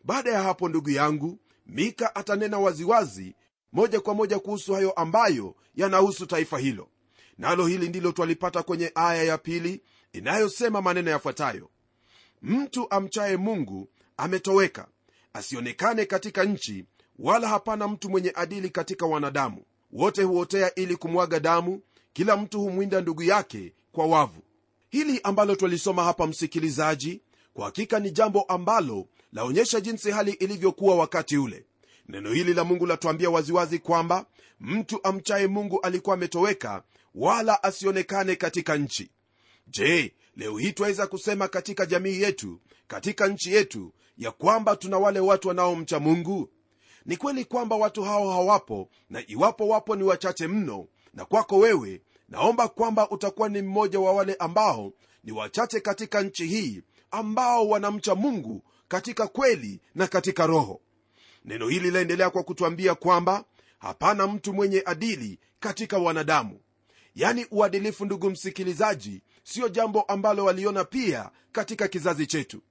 Baada 0.04 0.30
ya 0.32 0.42
hapo 0.42 0.68
ndugu 0.68 0.90
yangu 0.90 1.38
mika 1.66 2.14
atanena 2.14 2.58
waziwazi 2.58 3.34
moja 3.72 4.00
kwa 4.00 4.14
moja 4.14 4.38
kuhusu 4.38 4.74
hayo 4.74 4.90
ambayo 4.92 5.54
yanahusu 5.74 6.26
taifa 6.26 6.58
hilo. 6.58 6.88
Nalo 7.38 7.66
hili 7.66 7.88
ndilo 7.88 8.12
twalipata 8.12 8.62
kwenye 8.62 8.92
aya 8.94 9.22
ya 9.24 9.38
pili 9.38 9.82
inayosema 10.12 10.82
maneno 10.82 11.10
yafuatayo. 11.10 11.70
Mtu 12.42 12.86
amchaye 12.90 13.36
mungu 13.36 13.88
ametoweka 14.16 14.88
asionekane 15.32 16.04
katika 16.06 16.44
nchi 16.44 16.84
wala 17.18 17.48
hapana 17.48 17.88
mtu 17.88 18.10
mwenye 18.10 18.32
adili 18.34 18.70
katika 18.70 19.06
wanadamu. 19.06 19.64
Wote 19.92 20.22
huotea 20.22 20.74
ili 20.74 20.96
kumwaga 20.96 21.40
damu 21.40 21.82
kila 22.12 22.36
mtu 22.36 22.60
humwinda 22.60 23.00
ndugu 23.00 23.22
yake 23.22 23.74
kwa 23.92 24.06
wavu 24.06 24.42
hili 24.90 25.20
ambalo 25.22 25.56
twalisoma 25.56 26.04
hapa 26.04 26.26
msikilizaji 26.26 27.20
kwa 27.54 27.64
hakika 27.64 27.98
ni 28.00 28.10
jambo 28.10 28.42
ambalo 28.42 29.06
laonyesha 29.32 29.80
jinsi 29.80 30.10
hali 30.10 30.32
ilivyokuwa 30.32 30.94
wakati 30.96 31.36
ule. 31.38 31.64
Neno 32.08 32.32
hili 32.32 32.54
la 32.54 32.64
mungu 32.64 32.86
latuambia 32.86 33.30
waziwazi 33.30 33.78
kwamba 33.78 34.26
mtu 34.60 35.00
amchaye 35.04 35.46
mungu 35.46 35.80
alikuwa 35.80 36.14
ametoweka 36.14 36.82
wala 37.14 37.62
asionekane 37.62 38.36
katika 38.36 38.76
nchi. 38.76 39.10
Je 39.66 40.14
leo 40.36 40.58
hii 40.58 40.72
twaweza 40.72 41.06
kusema 41.06 41.48
katika 41.48 41.86
jamii 41.86 42.20
yetu 42.20 42.60
katika 42.88 43.26
nchi 43.28 43.52
yetu 43.54 43.92
ya 44.18 44.30
kwamba 44.30 44.76
tuna 44.76 44.98
wale 44.98 45.20
watu 45.20 45.48
wanaomcha 45.48 46.00
mungu? 46.00 46.50
Ni 47.06 47.16
kweli 47.16 47.44
kwamba 47.44 47.76
watu 47.76 48.02
hao 48.02 48.30
hawapo 48.30 48.88
na 49.10 49.24
iwapo 49.26 49.68
wapo 49.68 49.96
ni 49.96 50.02
wachache 50.04 50.46
mno 50.48 50.86
na 51.14 51.24
kwako 51.24 51.58
wewe 51.58 52.00
naomba 52.30 52.68
kwamba 52.68 53.10
utakuwa 53.10 53.48
ni 53.48 53.62
mmoja 53.62 54.00
wa 54.00 54.12
wale 54.12 54.34
ambao 54.34 54.92
ni 55.24 55.32
wachache 55.32 55.80
katika 55.80 56.22
nchi 56.22 56.46
hii 56.46 56.82
ambao 57.10 57.68
wanamcha 57.68 58.14
mungu 58.14 58.62
katika 58.88 59.26
kweli 59.26 59.80
na 59.94 60.06
katika 60.06 60.46
roho. 60.46 60.80
Neno 61.44 61.68
hili 61.68 61.90
laendelea 61.90 62.30
kwa 62.30 62.42
kutwambia 62.42 62.94
kwamba 62.94 63.44
hapana 63.78 64.26
mtu 64.26 64.52
mwenye 64.52 64.82
adili 64.86 65.38
katika 65.60 65.98
wanadamu. 65.98 66.60
Yaani 67.14 67.46
uadilifu 67.50 68.04
ndugu 68.04 68.30
msikilizaji 68.30 69.22
siyo 69.42 69.68
jambo 69.68 70.02
ambalo 70.02 70.44
waliona 70.44 70.84
pia 70.84 71.30
katika 71.52 71.88
kizazi 71.88 72.26
chetu. 72.26 72.62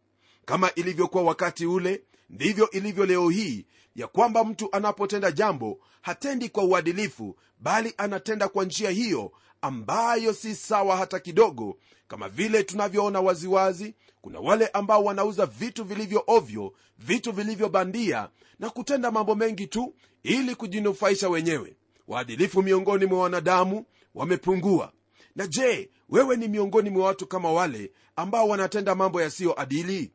Kama 0.46 0.74
ilivyokuwa 0.76 1.24
wakati 1.24 1.66
ule 1.66 2.02
ndivyo 2.30 2.70
ilivyo 2.72 3.06
leo 3.06 3.30
hii 3.30 3.66
ya 3.96 4.08
kwamba 4.08 4.44
mtu 4.44 4.70
anapotenda 4.72 5.32
jambo 5.32 5.80
hatendi 6.02 6.50
kwa 6.50 6.64
uadilifu 6.64 7.36
bali 7.60 7.94
anatenda 7.98 8.48
kwa 8.48 8.66
njia 8.66 8.90
hiyo 8.90 9.32
ambayo 9.62 10.34
si 10.34 10.56
sawa 10.56 10.98
hata 10.98 11.20
kidogo. 11.20 11.78
Kama 12.08 12.30
vile 12.30 12.64
tunavyoona 12.64 13.22
waziwazi 13.22 13.96
kuna 14.22 14.40
wale 14.40 14.68
ambao 14.68 15.04
wanauza 15.04 15.46
vitu 15.46 15.84
vilivyo 15.84 16.24
ovyo 16.28 16.74
vitu 17.00 17.32
vilivyobandia 17.32 18.30
na 18.60 18.70
kutenda 18.70 19.12
mambo 19.12 19.36
mengi 19.36 19.68
tu 19.68 19.96
ili 20.24 20.56
kujinufaisha 20.56 21.30
wenyewe. 21.30 21.76
Waadilifu 22.08 22.62
miongoni 22.64 23.06
mwa 23.06 23.20
wanadamu 23.20 23.86
wamepungua. 24.16 24.92
Na 25.36 25.48
je 25.48 25.90
wewe 26.10 26.38
ni 26.38 26.48
miongoni 26.48 26.90
mwa 26.90 27.06
watu 27.06 27.28
kama 27.28 27.52
wale 27.52 27.92
ambao 28.16 28.48
wanatenda 28.48 28.96
mambo 28.96 29.22
yasiyoadili 29.22 30.12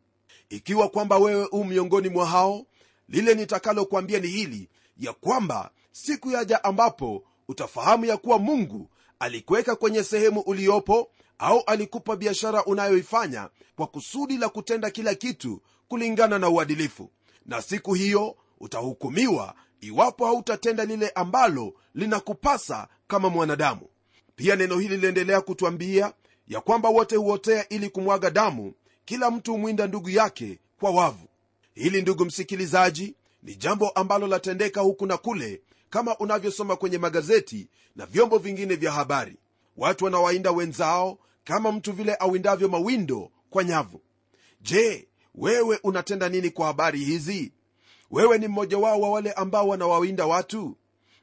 ikiwa 0.49 0.89
kwamba 0.89 1.19
wewe 1.19 1.49
u 1.53 1.65
miongoni 1.65 2.09
mwa 2.09 2.27
hao 2.27 2.67
lile 3.09 3.35
nitakalokwambia 3.35 4.21
ni 4.21 4.27
hili 4.29 4.69
ya 4.97 5.13
kwamba 5.13 5.71
siku 5.93 6.31
yaja 6.31 6.65
ambapo 6.65 7.25
utafahamu 7.49 8.05
ya 8.05 8.17
kuwa 8.17 8.39
mungu 8.39 8.91
alikuweka 9.19 9.77
kwenye 9.77 10.03
sehemu 10.05 10.41
uliopo 10.41 11.11
au 11.39 11.63
alikupa 11.67 12.17
biashara 12.17 12.65
unayoifanya 12.65 13.49
kwa 13.77 13.87
kusudi 13.87 14.37
la 14.37 14.49
kutenda 14.49 14.91
kila 14.91 15.15
kitu 15.15 15.63
kulingana 15.89 16.39
na 16.39 16.49
uadilifu. 16.49 17.11
Na 17.47 17.63
siku 17.63 17.95
hiyo 17.95 18.37
utahukumiwa 18.61 19.55
iwapo 19.81 20.27
hautatenda 20.27 20.85
lile 20.85 21.09
ambalo 21.09 21.75
linakupasa 21.95 22.89
kama 23.07 23.29
mwanadamu. 23.31 23.89
Pia 24.37 24.57
neno 24.57 24.79
hili 24.79 24.97
liendelea 24.97 25.41
kutwambia 25.41 26.13
ya 26.49 26.61
kwamba 26.61 26.89
wote 26.89 27.17
huotea 27.17 27.69
ili 27.69 27.89
kumwaga 27.91 28.31
damu 28.31 28.73
kila 29.05 29.31
mtu 29.31 29.53
humwinda 29.53 29.87
ndugu 29.87 30.11
yake 30.11 30.59
kwa 30.81 30.91
wavu. 30.91 31.29
Hili 31.75 32.03
ndugu 32.03 32.25
msikilizaji 32.25 33.15
ni 33.43 33.55
jambo 33.55 33.89
ambalo 33.89 34.27
latendeka 34.27 34.81
huku 34.81 35.07
na 35.07 35.17
kule 35.17 35.63
kama 35.91 36.19
unavyosoma 36.19 36.77
kwenye 36.77 36.99
magazeti 36.99 37.69
na 37.97 38.07
vyombo 38.07 38.39
vingine 38.39 38.75
vya 38.75 38.93
habari. 38.93 39.37
Watu 39.77 40.05
wanawainda 40.05 40.51
wenzao 40.51 41.19
kama 41.45 41.73
mtu 41.73 41.93
vile 41.93 42.17
awindavyo 42.21 42.69
mawindo 42.69 43.31
kwa 43.51 43.65
nyavu. 43.65 44.01
Je 44.61 45.09
wewe 45.35 45.79
unatenda 45.83 46.29
nini 46.29 46.51
kwa 46.51 46.67
habari 46.67 46.99
hizi? 46.99 47.53
Wewe 48.11 48.39
ni 48.39 48.49
mmoja 48.49 48.79
wao 48.79 49.01
wa 49.01 49.11
wale 49.11 49.33
ambao 49.33 49.69
wanawawinda 49.69 50.27
watu? 50.27 50.77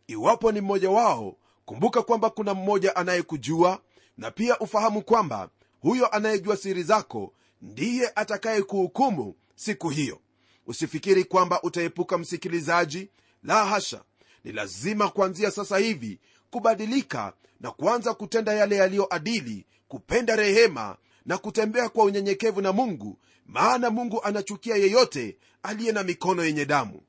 Iwapo 0.07 0.51
ni 0.51 0.61
mmoja 0.61 0.89
wao 0.89 1.35
kumbuka 1.65 2.01
kwamba 2.01 2.29
kuna 2.29 2.53
mmoja 2.53 2.95
anayekujua 2.95 3.81
na 4.17 4.31
pia 4.31 4.59
ufahamu 4.59 5.01
kwamba 5.01 5.49
huyo 5.79 6.07
anayejua 6.07 6.57
siri 6.57 6.83
zako 6.83 7.33
ndiye 7.61 8.11
atakaye 8.15 8.61
kuhukumu 8.61 9.35
siku 9.55 9.89
hiyo. 9.89 10.19
Usifikiri 10.67 11.23
kwamba 11.23 11.61
utaepuka 11.61 12.17
msikilizaji. 12.17 13.09
La 13.43 13.65
hasha! 13.65 14.03
Ni 14.43 14.51
lazima 14.51 15.09
kuanzia 15.09 15.51
sasa 15.51 15.77
hivi 15.77 16.19
kubadilika 16.49 17.33
na 17.59 17.71
kuanza 17.71 18.13
kutenda 18.13 18.53
yale 18.53 18.75
yaliyoadili 18.75 19.65
kupenda 19.87 20.35
rehema 20.35 20.97
na 21.25 21.37
kutembea 21.37 21.89
kwa 21.89 22.03
unyenyekevu 22.05 22.61
na 22.61 22.71
mungu 22.71 23.17
maana 23.45 23.89
mungu 23.89 24.23
anachukia 24.23 24.75
yeyote 24.75 25.37
aliye 25.63 25.91
na 25.91 26.03
mikono 26.03 26.43
yenye 26.43 26.65
damu. 26.65 27.01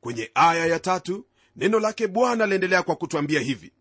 Kwenye 0.00 0.30
aya 0.34 0.66
ya 0.66 0.78
tatu 0.78 1.26
neno 1.56 1.80
lake 1.80 2.06
bwana 2.06 2.46
laendelea 2.46 2.82
kwa 2.82 2.96
kutwambia 2.96 3.40
hivi. 3.40 3.72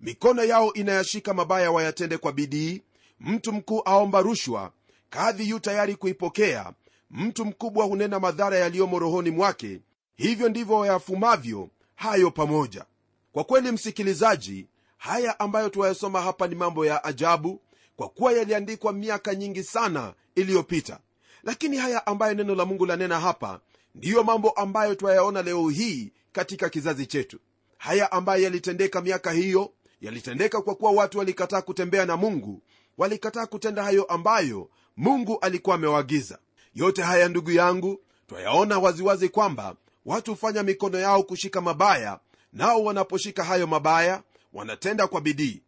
Mikono 0.00 0.44
yao 0.44 0.72
inayashika 0.72 1.34
mabaya 1.34 1.70
wayatende 1.70 2.18
kwa 2.18 2.32
bidii. 2.32 2.82
Mtu 3.20 3.52
mkuu 3.52 3.82
aomba 3.84 4.20
rushwa 4.22 4.72
kadhi 5.14 5.48
yu 5.50 5.60
tayari 5.60 5.96
kuipokea 5.96 6.72
mtu 7.10 7.44
mkubwa 7.44 7.84
hunena 7.84 8.20
madhara 8.20 8.58
yaliyomo 8.58 8.98
rohoni 8.98 9.30
mwake 9.30 9.80
hivyo 10.16 10.48
ndivyo 10.48 10.76
wayafumavyo 10.76 11.68
hayo 11.94 12.30
pamoja. 12.30 12.84
Kwa 13.32 13.44
kweli 13.44 13.72
msikilizaji 13.72 14.66
haya 14.96 15.40
ambayo 15.40 15.68
tuwayasoma 15.68 16.20
hapa 16.22 16.46
ni 16.46 16.54
mambo 16.54 16.86
ya 16.86 17.04
ajabu 17.04 17.60
kwa 17.96 18.08
kuwa 18.08 18.32
yaliandikwa 18.32 18.92
miaka 18.92 19.34
nyingi 19.34 19.62
sana 19.62 20.14
iliyopita. 20.34 20.98
Lakini 21.42 21.76
haya 21.76 22.06
ambayo 22.06 22.34
neno 22.34 22.54
la 22.54 22.64
mungu 22.64 22.86
lanena 22.86 23.20
hapa 23.20 23.60
ndiyo 23.94 24.24
mambo 24.24 24.50
ambayo 24.50 24.94
twayaona 24.94 25.42
leo 25.42 25.68
hii 25.68 26.12
katika 26.32 26.68
kizazi 26.68 27.06
chetu. 27.06 27.38
Haya 27.78 28.12
ambayo 28.12 28.42
yalitendeka 28.42 29.00
miaka 29.00 29.32
hiyo 29.32 29.72
yalitendeka 30.00 30.62
kwa 30.62 30.74
kuwa 30.74 30.90
watu 30.92 31.18
walikataa 31.18 31.62
kutembea 31.62 32.06
na 32.06 32.16
mungu 32.16 32.62
walikataa 32.98 33.46
kutenda 33.46 33.82
hayo 33.82 34.04
ambayo 34.04 34.68
mungu 34.96 35.38
alikuwa 35.40 35.76
amewaagiza. 35.76 36.38
Yote 36.74 37.02
haya 37.02 37.28
ndugu 37.28 37.50
yangu 37.50 38.00
twayaona 38.26 38.78
waziwazi 38.78 39.28
kwamba 39.28 39.76
watu 40.06 40.30
hufanya 40.30 40.62
mikono 40.62 40.98
yao 40.98 41.22
kushika 41.22 41.60
mabaya 41.60 42.20
nao 42.52 42.84
wanaposhika 42.84 43.44
hayo 43.44 43.66
mabaya 43.66 44.22
wanatenda 44.52 45.06
kwa 45.06 45.20
bidii. 45.20 45.62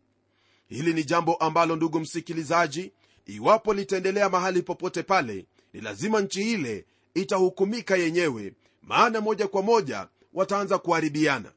Hili 0.69 0.95
ni 0.95 1.05
jambo 1.05 1.35
ambalo 1.35 1.77
ndugu 1.77 2.01
msikilizaji 2.01 2.93
iwapo 3.27 3.75
litaendelea 3.75 4.29
mahali 4.29 4.63
popote 4.63 5.03
pale 5.03 5.47
ni 5.73 5.81
lazima 5.81 6.21
nchi 6.21 6.53
ile 6.53 6.85
itahukumika 7.15 7.97
yenyewe 7.97 8.53
maana 8.83 9.21
moja 9.21 9.49
kwa 9.49 9.63
moja 9.63 10.09
wataanza 10.35 10.79
kuharibiana. 10.79 11.53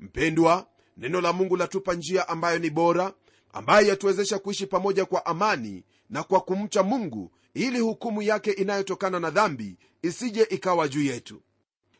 Mpendwa 0.00 0.66
neno 0.96 1.20
la 1.20 1.32
mungu 1.32 1.56
latupa 1.56 1.94
njia 1.94 2.28
ambayo 2.28 2.58
ni 2.58 2.70
bora 2.70 3.12
ambayo 3.52 3.88
yatuwezesha 3.88 4.38
kuishi 4.38 4.66
pamoja 4.66 5.04
kwa 5.04 5.26
amani 5.26 5.84
na 6.10 6.22
kwa 6.22 6.40
kumcha 6.40 6.82
mungu 6.82 7.32
ili 7.54 7.78
hukumu 7.80 8.22
yake 8.22 8.50
inayotokana 8.52 9.20
na 9.20 9.30
dhambi 9.30 9.76
isije 10.02 10.42
ikawa 10.42 10.88
juu 10.88 11.02
yetu. 11.02 11.42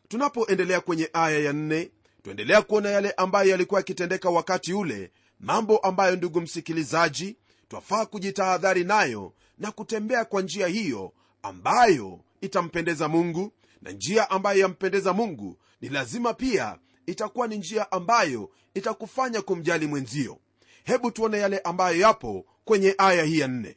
Tunapoendelea 0.09 0.81
kwenye 0.81 1.11
aya 1.13 1.39
ya 1.39 1.53
nne 1.53 1.91
twaendelea 2.23 2.63
kuona 2.63 2.91
yale 2.91 3.11
ambayo 3.11 3.51
yalikuwa 3.51 3.81
yakitendeka 3.81 4.31
wakati 4.31 4.73
ule 4.75 5.11
mambo 5.41 5.79
ambayo 5.79 6.17
ndugu 6.17 6.41
msikilizaji 6.41 7.37
twafaa 7.69 8.07
kujitahadhari 8.07 8.85
nayo 8.85 9.33
na 9.59 9.73
kutembea 9.73 10.25
kwa 10.25 10.43
njia 10.43 10.67
hiyo 10.67 11.13
ambayo 11.43 12.21
itampendeza 12.41 13.09
mungu 13.09 13.53
na 13.83 13.91
njia 13.91 14.31
ambayo 14.31 14.61
yampendeza 14.61 15.13
mungu 15.13 15.59
ni 15.81 15.89
lazima 15.89 16.35
pia 16.35 16.79
itakuwa 17.07 17.47
ni 17.49 17.57
njia 17.59 17.93
ambayo 17.93 18.51
itakufanya 18.75 19.43
kumjali 19.43 19.87
mwenzio. 19.87 20.39
Hebu 20.85 21.11
tuone 21.11 21.39
yale 21.39 21.59
ambayo 21.59 21.99
yapo 22.01 22.47
kwenye 22.65 22.95
aya 22.99 23.25
hii 23.25 23.39
ya 23.39 23.49
nne 23.49 23.77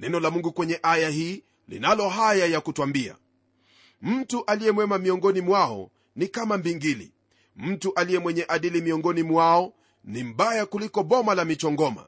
neno 0.00 0.20
la 0.20 0.30
mungu 0.30 0.52
kwenye 0.52 0.78
aya 0.82 1.08
hii 1.10 1.42
linalo 1.68 2.08
haya 2.08 2.46
ya 2.46 2.60
kutwambia 2.60 3.16
mtu 4.02 4.44
aliye 4.46 4.72
mwema 4.72 4.98
miongoni 4.98 5.40
mwao 5.40 5.90
ni 6.16 6.28
kama 6.28 6.56
mbingili. 6.58 7.12
Mtu 7.56 7.94
aliye 7.94 8.18
mwenye 8.18 8.44
adili 8.48 8.80
miongoni 8.80 9.22
mwao 9.22 9.74
ni 10.04 10.24
mbaya 10.24 10.66
kuliko 10.66 11.02
boma 11.02 11.34
la 11.34 11.44
michongoma. 11.44 12.06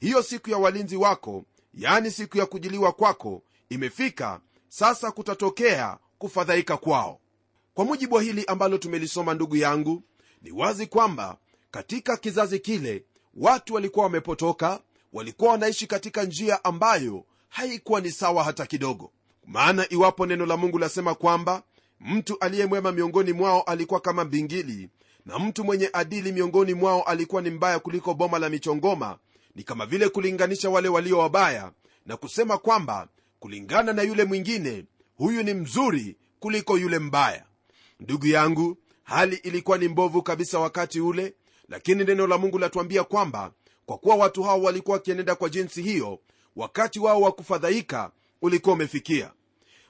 Hiyo 0.00 0.22
siku 0.22 0.50
ya 0.50 0.58
walinzi 0.58 0.96
wako 0.96 1.44
yani 1.74 2.10
siku 2.10 2.38
ya 2.38 2.46
kujiliwa 2.46 2.92
kwako 2.92 3.42
imefika. 3.68 4.40
Sasa 4.68 5.10
kutatokea 5.10 5.98
kufadhaika 6.18 6.76
kwao. 6.76 7.20
Kwa 7.74 7.84
mujibu 7.84 8.14
wa 8.14 8.22
hili 8.22 8.44
ambalo 8.44 8.78
tumelisoma 8.78 9.34
ndugu 9.34 9.56
yangu 9.56 10.02
ni 10.42 10.50
wazi 10.50 10.86
kwamba 10.86 11.36
katika 11.70 12.16
kizazi 12.16 12.58
kile 12.58 13.04
watu 13.34 13.74
walikuwa 13.74 14.04
wamepotoka 14.04 14.80
walikuwa 15.12 15.50
wanaishi 15.50 15.86
katika 15.86 16.24
njia 16.24 16.64
ambayo 16.64 17.24
haikuwa 17.48 18.00
ni 18.00 18.10
sawa 18.10 18.44
hata 18.44 18.66
kidogo. 18.66 19.12
Maana 19.46 19.86
iwapo 19.90 20.26
neno 20.26 20.46
la 20.46 20.56
mungu 20.56 20.78
lasema 20.78 21.14
kwamba 21.14 21.62
mtu 22.00 22.36
aliyemwema 22.40 22.92
miongoni 22.92 23.32
mwao 23.32 23.62
alikuwa 23.62 24.00
kama 24.00 24.24
mbingili 24.24 24.88
na 25.26 25.38
mtu 25.38 25.64
mwenye 25.64 25.90
adili 25.92 26.32
miongoni 26.32 26.74
mwao 26.74 27.02
alikuwa 27.02 27.42
ni 27.42 27.50
mbaya 27.50 27.78
kuliko 27.78 28.14
boma 28.14 28.38
la 28.38 28.48
michongoma 28.48 29.18
ni 29.54 29.62
kama 29.62 29.86
vile 29.86 30.08
kulinganisha 30.08 30.70
wale 30.70 30.88
walio 30.88 31.18
wabaya 31.18 31.72
na 32.06 32.16
kusema 32.16 32.58
kwamba 32.58 33.08
kulingana 33.40 33.92
na 33.92 34.02
yule 34.02 34.24
mwingine 34.24 34.84
huyu 35.16 35.42
ni 35.42 35.54
mzuri 35.54 36.16
kuliko 36.40 36.78
yule 36.78 36.98
mbaya. 36.98 37.44
Ndugu 38.00 38.26
yangu 38.26 38.76
hali 39.02 39.36
ilikuwa 39.36 39.78
ni 39.78 39.88
mbovu 39.88 40.22
kabisa 40.22 40.58
wakati 40.58 41.00
ule 41.00 41.34
lakini 41.68 42.04
neno 42.04 42.26
la 42.26 42.38
mungu 42.38 42.58
latuambia 42.58 43.04
kwamba 43.04 43.52
kwa 43.90 43.98
kuwa 43.98 44.16
watu 44.16 44.42
hao 44.42 44.62
walikuwa 44.62 44.96
wakienenda 44.96 45.34
kwa 45.34 45.48
jinsi 45.48 45.82
hiyo 45.82 46.18
wakati 46.56 47.00
wao 47.00 47.20
wa 47.20 47.32
kufadhaika 47.32 48.10
ulikuwa 48.42 48.74
umefikia. 48.74 49.32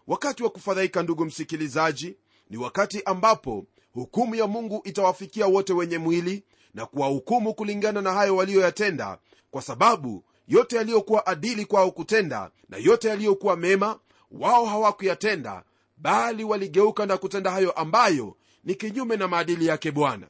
Wakati 0.06 0.42
wa 0.42 0.50
kufadhaika 0.50 1.02
ndugu 1.02 1.24
msikilizaji 1.24 2.16
ni 2.50 2.56
wakati 2.56 3.02
ambapo 3.04 3.64
hukumu 3.92 4.34
ya 4.34 4.46
mungu 4.46 4.80
itawafikia 4.84 5.46
wote 5.46 5.72
wenye 5.72 5.98
mwili 5.98 6.44
na 6.74 6.86
kuwahukumu 6.86 7.54
kulingana 7.54 8.02
na 8.02 8.12
hayo 8.12 8.36
waliyoyatenda 8.36 9.18
kwa 9.50 9.62
sababu 9.62 10.24
yote 10.48 10.76
yaliyokuwa 10.76 11.26
adili 11.26 11.64
kwao 11.64 11.90
kutenda 11.90 12.50
na 12.68 12.76
yote 12.76 13.08
yaliyokuwa 13.08 13.56
mema 13.56 13.98
wao 14.30 14.66
hawakuyatenda 14.66 15.62
bali 15.96 16.44
waligeuka 16.44 17.06
na 17.06 17.16
kutenda 17.16 17.50
hayo 17.50 17.70
ambayo 17.70 18.36
ni 18.64 18.74
kinyume 18.74 19.16
na 19.16 19.28
maadili 19.28 19.66
yake 19.66 19.90
bwana. 19.90 20.26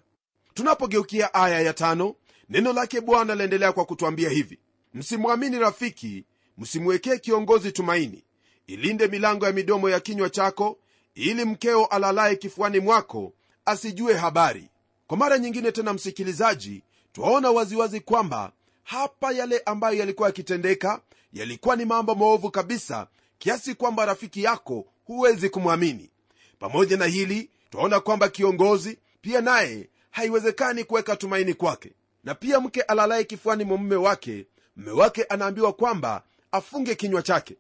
Tunapogeukia 0.55 1.35
aya 1.35 1.61
ya 1.61 1.73
tano 1.73 2.15
neno 2.51 2.73
lake 2.73 3.01
bwana 3.01 3.35
laendelea 3.35 3.73
kwa 3.73 3.85
kutwambia 3.85 4.31
hivi 4.31 4.59
msimwamini 4.95 5.59
rafiki 5.59 6.25
msimwekee 6.59 7.17
kiongozi 7.19 7.73
tumaini. 7.73 8.25
Ilinde 8.67 9.09
milango 9.09 9.47
ya 9.47 9.53
midomo 9.53 9.91
ya 9.91 10.01
kinywa 10.01 10.31
chako 10.31 10.79
ili 11.15 11.45
mkeo 11.45 11.85
alalaye 11.87 12.37
kifuani 12.37 12.81
mwako 12.81 13.33
asijue 13.65 14.15
habari. 14.15 14.69
Kwa 15.07 15.17
mara 15.17 15.39
nyingine 15.39 15.73
tena 15.73 15.93
msikilizaji 15.93 16.83
twaona 17.13 17.51
waziwazi 17.51 18.01
kwamba 18.01 18.53
hapa 18.83 19.33
yale 19.33 19.59
ambayo 19.67 19.99
yalikuwa 19.99 20.29
yakitendeka 20.29 21.01
yalikuwa 21.33 21.77
ni 21.77 21.85
mambo 21.85 22.15
maovu 22.15 22.51
kabisa 22.51 23.07
kiasi 23.39 23.75
kwamba 23.75 24.07
rafiki 24.07 24.43
yako 24.43 24.87
huwezi 25.05 25.49
kumwamini. 25.49 26.11
Pamoja 26.59 26.97
na 26.97 27.05
hili 27.07 27.51
twaona 27.71 28.01
kwamba 28.01 28.29
kiongozi 28.29 28.99
pia 29.21 29.41
naye 29.41 29.89
haiwezekani 30.11 30.85
kuweka 30.85 31.17
tumaini 31.17 31.55
kwake 31.55 31.93
na 32.25 32.35
pia 32.35 32.61
mke 32.61 32.83
alalaye 32.83 33.25
kifuani 33.25 33.65
mwa 33.65 33.77
mume 33.79 33.97
wake 33.97 34.47
mme 34.77 34.91
wake 34.91 35.25
anaambiwa 35.25 35.73
kwamba 35.73 36.23
afunge 36.53 36.95
kinywa 36.95 37.23
chake. 37.23 37.57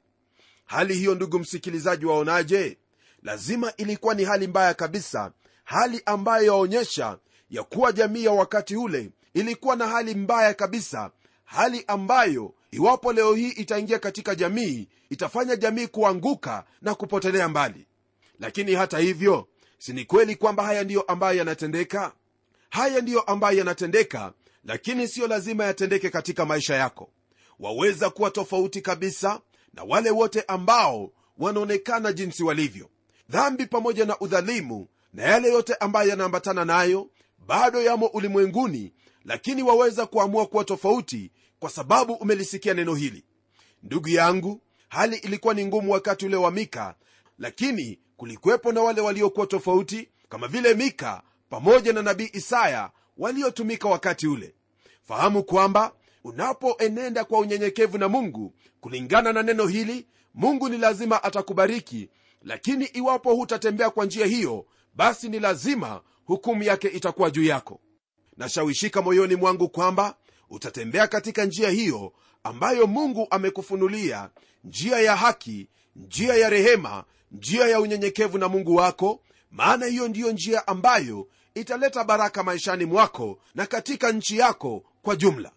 Hali 0.65 0.95
hiyo 0.95 1.15
ndugu 1.15 1.39
msikilizaji 1.39 2.07
waonaje? 2.07 2.79
Lazima 3.23 3.73
ilikuwa 3.77 4.15
ni 4.15 4.25
hali 4.25 4.47
mbaya 4.47 4.75
kabisa 4.75 5.33
hali 5.65 6.03
ambayo 6.07 6.47
yaonyesha 6.47 7.19
ya 7.51 7.63
kuwa 7.63 7.93
jamii 7.93 8.25
ya 8.25 8.33
wakati 8.33 8.77
ule 8.77 9.11
ilikuwa 9.35 9.77
na 9.77 9.87
hali 9.89 10.15
mbaya 10.15 10.55
kabisa 10.55 11.11
hali 11.45 11.85
ambayo 11.87 12.55
iwapo 12.71 13.13
leo 13.13 13.35
hii 13.35 13.49
itaingia 13.51 13.99
katika 13.99 14.35
jamii 14.35 14.89
itafanya 15.11 15.57
jamii 15.57 15.87
kuanguka 15.87 16.65
na 16.83 16.95
kupotelea 16.95 17.49
mbali. 17.49 17.87
Lakini 18.41 18.75
hata 18.75 18.99
hivyo 18.99 19.49
si 19.79 19.93
ni 19.93 20.05
kweli 20.05 20.37
kwamba 20.37 20.63
haya 20.65 20.85
ndiyo 20.85 21.03
ambayo 21.03 21.39
yanatendeka? 21.39 22.13
Haya 22.71 23.01
ndiyo 23.01 23.21
ambayo 23.21 23.59
yanatendeka 23.59 24.33
lakini 24.65 25.09
siyo 25.09 25.27
lazima 25.27 25.65
yatendeke 25.65 26.11
katika 26.11 26.47
maisha 26.47 26.75
yako. 26.75 27.11
Waweza 27.59 28.11
kuwa 28.11 28.31
tofauti 28.31 28.81
kabisa 28.81 29.41
na 29.75 29.85
wale 29.85 30.11
wote 30.11 30.43
ambao 30.49 31.13
wanaonekana 31.39 32.13
jinsi 32.13 32.43
walivyo. 32.43 32.91
Dhambi 33.29 33.67
pamoja 33.67 34.05
na 34.05 34.19
udhalimu 34.19 34.89
na 35.13 35.23
yale 35.23 35.49
yote 35.53 35.75
ambayo 35.75 36.09
yanaambatana 36.11 36.65
nayo 36.65 37.11
bado 37.47 37.83
yamo 37.83 38.07
ulimwenguni 38.07 38.93
lakini 39.25 39.63
waweza 39.63 40.07
kuamua 40.07 40.47
kuwa 40.47 40.65
tofauti 40.65 41.33
kwa 41.59 41.71
sababu 41.71 42.13
umelisikia 42.13 42.75
neno 42.75 42.95
hili. 42.95 43.25
Ndugu 43.83 44.09
yangu 44.09 44.61
hali 44.89 45.17
ilikuwa 45.17 45.55
ni 45.55 45.65
ngumu 45.67 45.93
wakati 45.93 46.27
ule 46.27 46.37
wa 46.37 46.51
mika 46.51 46.95
lakini 47.39 47.99
kulikuwepo 48.17 48.73
na 48.73 48.81
wale 48.81 49.01
waliokuwa 49.01 49.47
tofauti 49.47 50.09
kama 50.29 50.49
vile 50.49 50.75
mika 50.75 51.23
pamoja 51.49 51.93
na 51.93 52.03
nabii 52.03 52.31
isaya 52.33 52.91
waliotumika 53.21 53.89
wakati 53.89 54.27
ule. 54.27 54.55
Fahamu 55.03 55.43
kwamba 55.45 55.93
unapoenenda 56.25 57.25
kwa 57.25 57.39
unyenyekevu 57.39 57.99
na 57.99 58.09
mungu 58.09 58.55
kulingana 58.81 59.33
na 59.33 59.43
neno 59.43 59.67
hili 59.67 60.07
mungu 60.35 60.69
ni 60.69 60.79
lazima 60.79 61.23
atakubariki 61.25 62.09
lakini 62.43 62.85
iwapo 62.85 63.35
hutatembea 63.35 63.91
kwa 63.91 64.05
njia 64.07 64.27
hiyo 64.27 64.67
basi 64.95 65.29
ni 65.29 65.41
lazima 65.41 66.03
hukumu 66.25 66.63
yake 66.63 66.89
itakuwa 66.89 67.31
juu 67.31 67.43
yako. 67.45 67.81
Nashawishika 68.37 69.03
moyoni 69.03 69.37
mwangu 69.37 69.69
kwamba 69.69 70.17
utatembea 70.51 71.07
katika 71.09 71.45
njia 71.45 71.71
hiyo 71.71 72.13
ambayo 72.43 72.87
mungu 72.87 73.27
amekufunulia 73.31 74.31
njia 74.65 75.01
ya 75.01 75.17
haki 75.17 75.69
njia 75.97 76.35
ya 76.35 76.51
rehema 76.51 77.05
njia 77.33 77.67
ya 77.69 77.81
unyenyekevu 77.81 78.39
na 78.39 78.49
mungu 78.49 78.75
wako 78.77 79.21
maana 79.51 79.87
hiyo 79.87 80.09
ndiyo 80.09 80.33
njia 80.33 80.67
ambayo 80.67 81.29
italeta 81.55 82.05
baraka 82.05 82.43
maishani 82.43 82.85
mwako 82.85 83.39
na 83.55 83.67
katika 83.67 84.13
nchi 84.13 84.39
yako 84.39 84.85
kwa 85.03 85.17
jumla. 85.17 85.51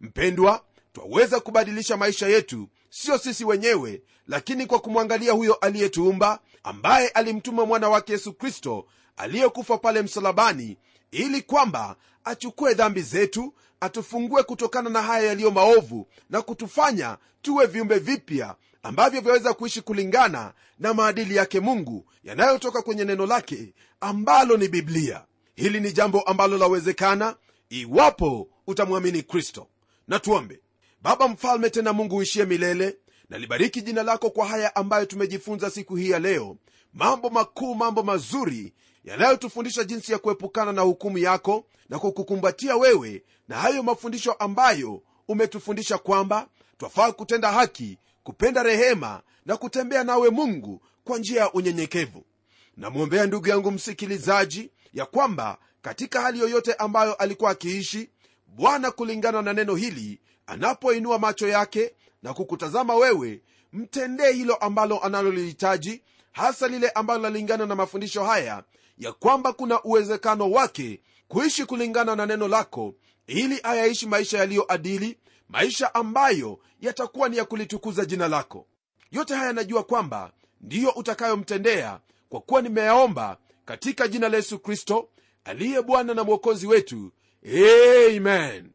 Mpendwa 0.00 0.64
twaweza 0.92 1.40
kubadilisha 1.40 1.96
maisha 1.96 2.28
yetu 2.28 2.68
sio 2.90 3.18
sisi 3.18 3.44
wenyewe 3.44 4.02
lakini 4.28 4.66
kwa 4.66 4.78
kumwangalia 4.78 5.32
huyo 5.32 5.54
aliyetuumba 5.54 6.38
ambaye 6.62 7.08
alimtuma 7.08 7.66
mwana 7.66 7.88
wake 7.88 8.12
yesu 8.12 8.32
kristo 8.32 8.86
aliyekufa 9.16 9.78
pale 9.78 10.02
msalabani 10.02 10.76
ili 11.10 11.42
kwamba 11.42 11.96
achukue 12.24 12.74
dhambi 12.74 13.02
zetu 13.02 13.54
atufungue 13.80 14.42
kutokana 14.42 14.90
na 14.90 15.02
haya 15.02 15.26
yaliyo 15.26 15.50
maovu 15.50 16.06
na 16.30 16.42
kutufanya 16.42 17.18
tuwe 17.42 17.66
viumbe 17.66 17.98
vipya 17.98 18.54
ambavyo 18.82 19.20
vyaweza 19.20 19.54
kuishi 19.54 19.80
kulingana 19.80 20.52
na 20.78 20.94
maadili 20.94 21.36
yake 21.36 21.60
mungu 21.60 22.06
yanayotoka 22.24 22.82
kwenye 22.82 23.04
neno 23.04 23.26
lake 23.26 23.74
ambalo 24.00 24.56
ni 24.56 24.68
biblia 24.68 25.24
hili 25.54 25.80
ni 25.80 25.92
jambo 25.92 26.20
ambalo 26.20 26.58
lawezekana 26.58 27.36
iwapo 27.68 28.48
utamwamini 28.66 29.22
kristo. 29.22 29.66
Na 30.08 30.18
tuombe. 30.18 30.60
Baba 31.02 31.28
mfalme 31.28 31.70
tena 31.70 31.92
mungu 31.92 32.16
uishie 32.16 32.44
milele 32.44 32.96
nalibariki 33.30 33.82
jina 33.82 34.02
lako 34.02 34.30
kwa 34.30 34.46
haya 34.46 34.76
ambayo 34.76 35.06
tumejifunza 35.06 35.70
siku 35.70 35.96
hii 35.96 36.10
ya 36.10 36.18
leo. 36.18 36.56
Mambo 36.92 37.30
makuu 37.30 37.74
mambo 37.74 38.02
mazuri 38.02 38.72
yanayotufundisha 39.04 39.84
jinsi 39.84 40.12
ya 40.12 40.18
kuepukana 40.18 40.72
na 40.72 40.82
hukumu 40.82 41.18
yako 41.18 41.66
na 41.88 41.98
kukukumbatia 41.98 42.76
wewe 42.76 43.22
na 43.48 43.56
hayo 43.56 43.82
mafundisho 43.82 44.32
ambayo 44.32 45.02
umetufundisha 45.28 45.98
kwamba 45.98 46.48
twafaa 46.78 47.12
kutenda 47.12 47.52
haki 47.52 47.98
kupenda 48.22 48.62
rehema 48.62 49.22
na 49.46 49.56
kutembea 49.56 50.04
nawe 50.04 50.30
mungu 50.30 50.80
kwa 51.04 51.18
njia 51.18 51.40
ya 51.40 51.52
unyenyekevu 51.52 52.24
namwombea 52.76 53.26
ndugu 53.26 53.48
yangu 53.48 53.70
msikilizaji 53.70 54.70
ya 54.92 55.06
kwamba 55.06 55.58
katika 55.82 56.20
hali 56.20 56.40
yoyote 56.40 56.74
ambayo 56.74 57.14
alikuwa 57.14 57.50
akiishi 57.50 58.10
bwana 58.46 58.90
kulingana 58.90 59.42
na 59.42 59.52
neno 59.52 59.74
hili 59.74 60.20
anapoinua 60.46 61.18
macho 61.18 61.48
yake 61.48 61.94
na 62.22 62.34
kukutazama 62.34 62.94
wewe 62.94 63.42
mtendee 63.72 64.32
hilo 64.32 64.54
ambalo 64.54 64.98
analolihitaji 65.04 66.02
hasa 66.32 66.68
lile 66.68 66.88
ambalo 66.90 67.22
lalingana 67.22 67.66
na 67.66 67.74
mafundisho 67.74 68.24
haya 68.24 68.64
ya 68.98 69.12
kwamba 69.12 69.52
kuna 69.52 69.82
uwezekano 69.82 70.50
wake 70.50 71.00
kuishi 71.28 71.64
kulingana 71.64 72.16
na 72.16 72.26
neno 72.26 72.48
lako 72.48 72.94
ili 73.26 73.60
ayaishi 73.62 74.06
maisha 74.06 74.38
yaliyoadili 74.38 75.18
maisha 75.48 75.94
ambayo 75.94 76.58
yatakuwa 76.80 77.28
ni 77.28 77.36
ya 77.36 77.44
kulitukuza 77.44 78.04
jina 78.04 78.28
lako. 78.28 78.66
Yote 79.10 79.34
haya 79.34 79.52
najua 79.52 79.82
kwamba 79.84 80.32
ndiyo 80.60 80.90
utakayomtendea 80.90 82.00
kwa 82.34 82.40
kuwa 82.40 82.62
nimeyaomba 82.62 83.38
katika 83.64 84.08
jina 84.08 84.28
la 84.28 84.36
yesu 84.36 84.58
kristo 84.58 85.08
aliye 85.44 85.82
bwana 85.82 86.14
na 86.14 86.24
mwokozi 86.24 86.66
wetu. 86.66 87.12
Amen. 88.16 88.70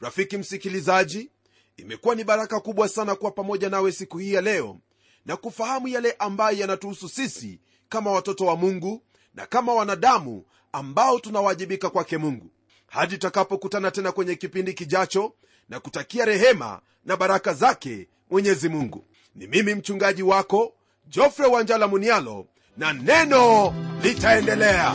Rafiki 0.00 0.36
msikilizaji 0.38 1.30
imekuwa 1.76 2.14
ni 2.14 2.24
baraka 2.24 2.60
kubwa 2.60 2.88
sana 2.88 3.14
kuwa 3.14 3.30
pamoja 3.30 3.68
nawe 3.68 3.92
siku 3.92 4.18
hii 4.18 4.32
ya 4.32 4.40
leo 4.40 4.78
na 5.26 5.36
kufahamu 5.36 5.88
yale 5.88 6.12
ambayo 6.18 6.58
yanatuhusu 6.58 7.08
sisi 7.08 7.60
kama 7.88 8.10
watoto 8.12 8.44
wa 8.46 8.56
mungu 8.56 9.02
na 9.34 9.46
kama 9.46 9.74
wanadamu 9.74 10.44
ambao 10.72 11.18
tunawajibika 11.20 11.90
kwake 11.90 12.18
mungu. 12.18 12.50
Hadi 12.86 13.12
tutakapokutana 13.14 13.90
tena 13.90 14.12
kwenye 14.12 14.34
kipindi 14.34 14.74
kijacho 14.74 15.34
na 15.68 15.80
kutakia 15.80 16.24
rehema 16.24 16.80
na 17.04 17.16
baraka 17.16 17.54
zake 17.54 18.08
mwenyezi 18.30 18.68
mungu. 18.68 19.04
Ni 19.34 19.46
mimi 19.46 19.74
mchungaji 19.74 20.22
wako 20.22 20.74
jofre 21.08 21.46
wanjala 21.46 21.88
munialo 21.88 22.46
na 22.76 22.92
neno 22.92 23.74
litaendelea. 24.02 24.92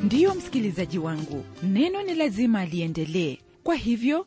Ndiyo 0.00 0.34
msikilizaji 0.34 0.98
wangu 0.98 1.44
neno 1.62 2.02
ni 2.02 2.14
lazima 2.14 2.64
liendelee. 2.64 3.38
Kwa 3.64 3.74
hivyo 3.74 4.26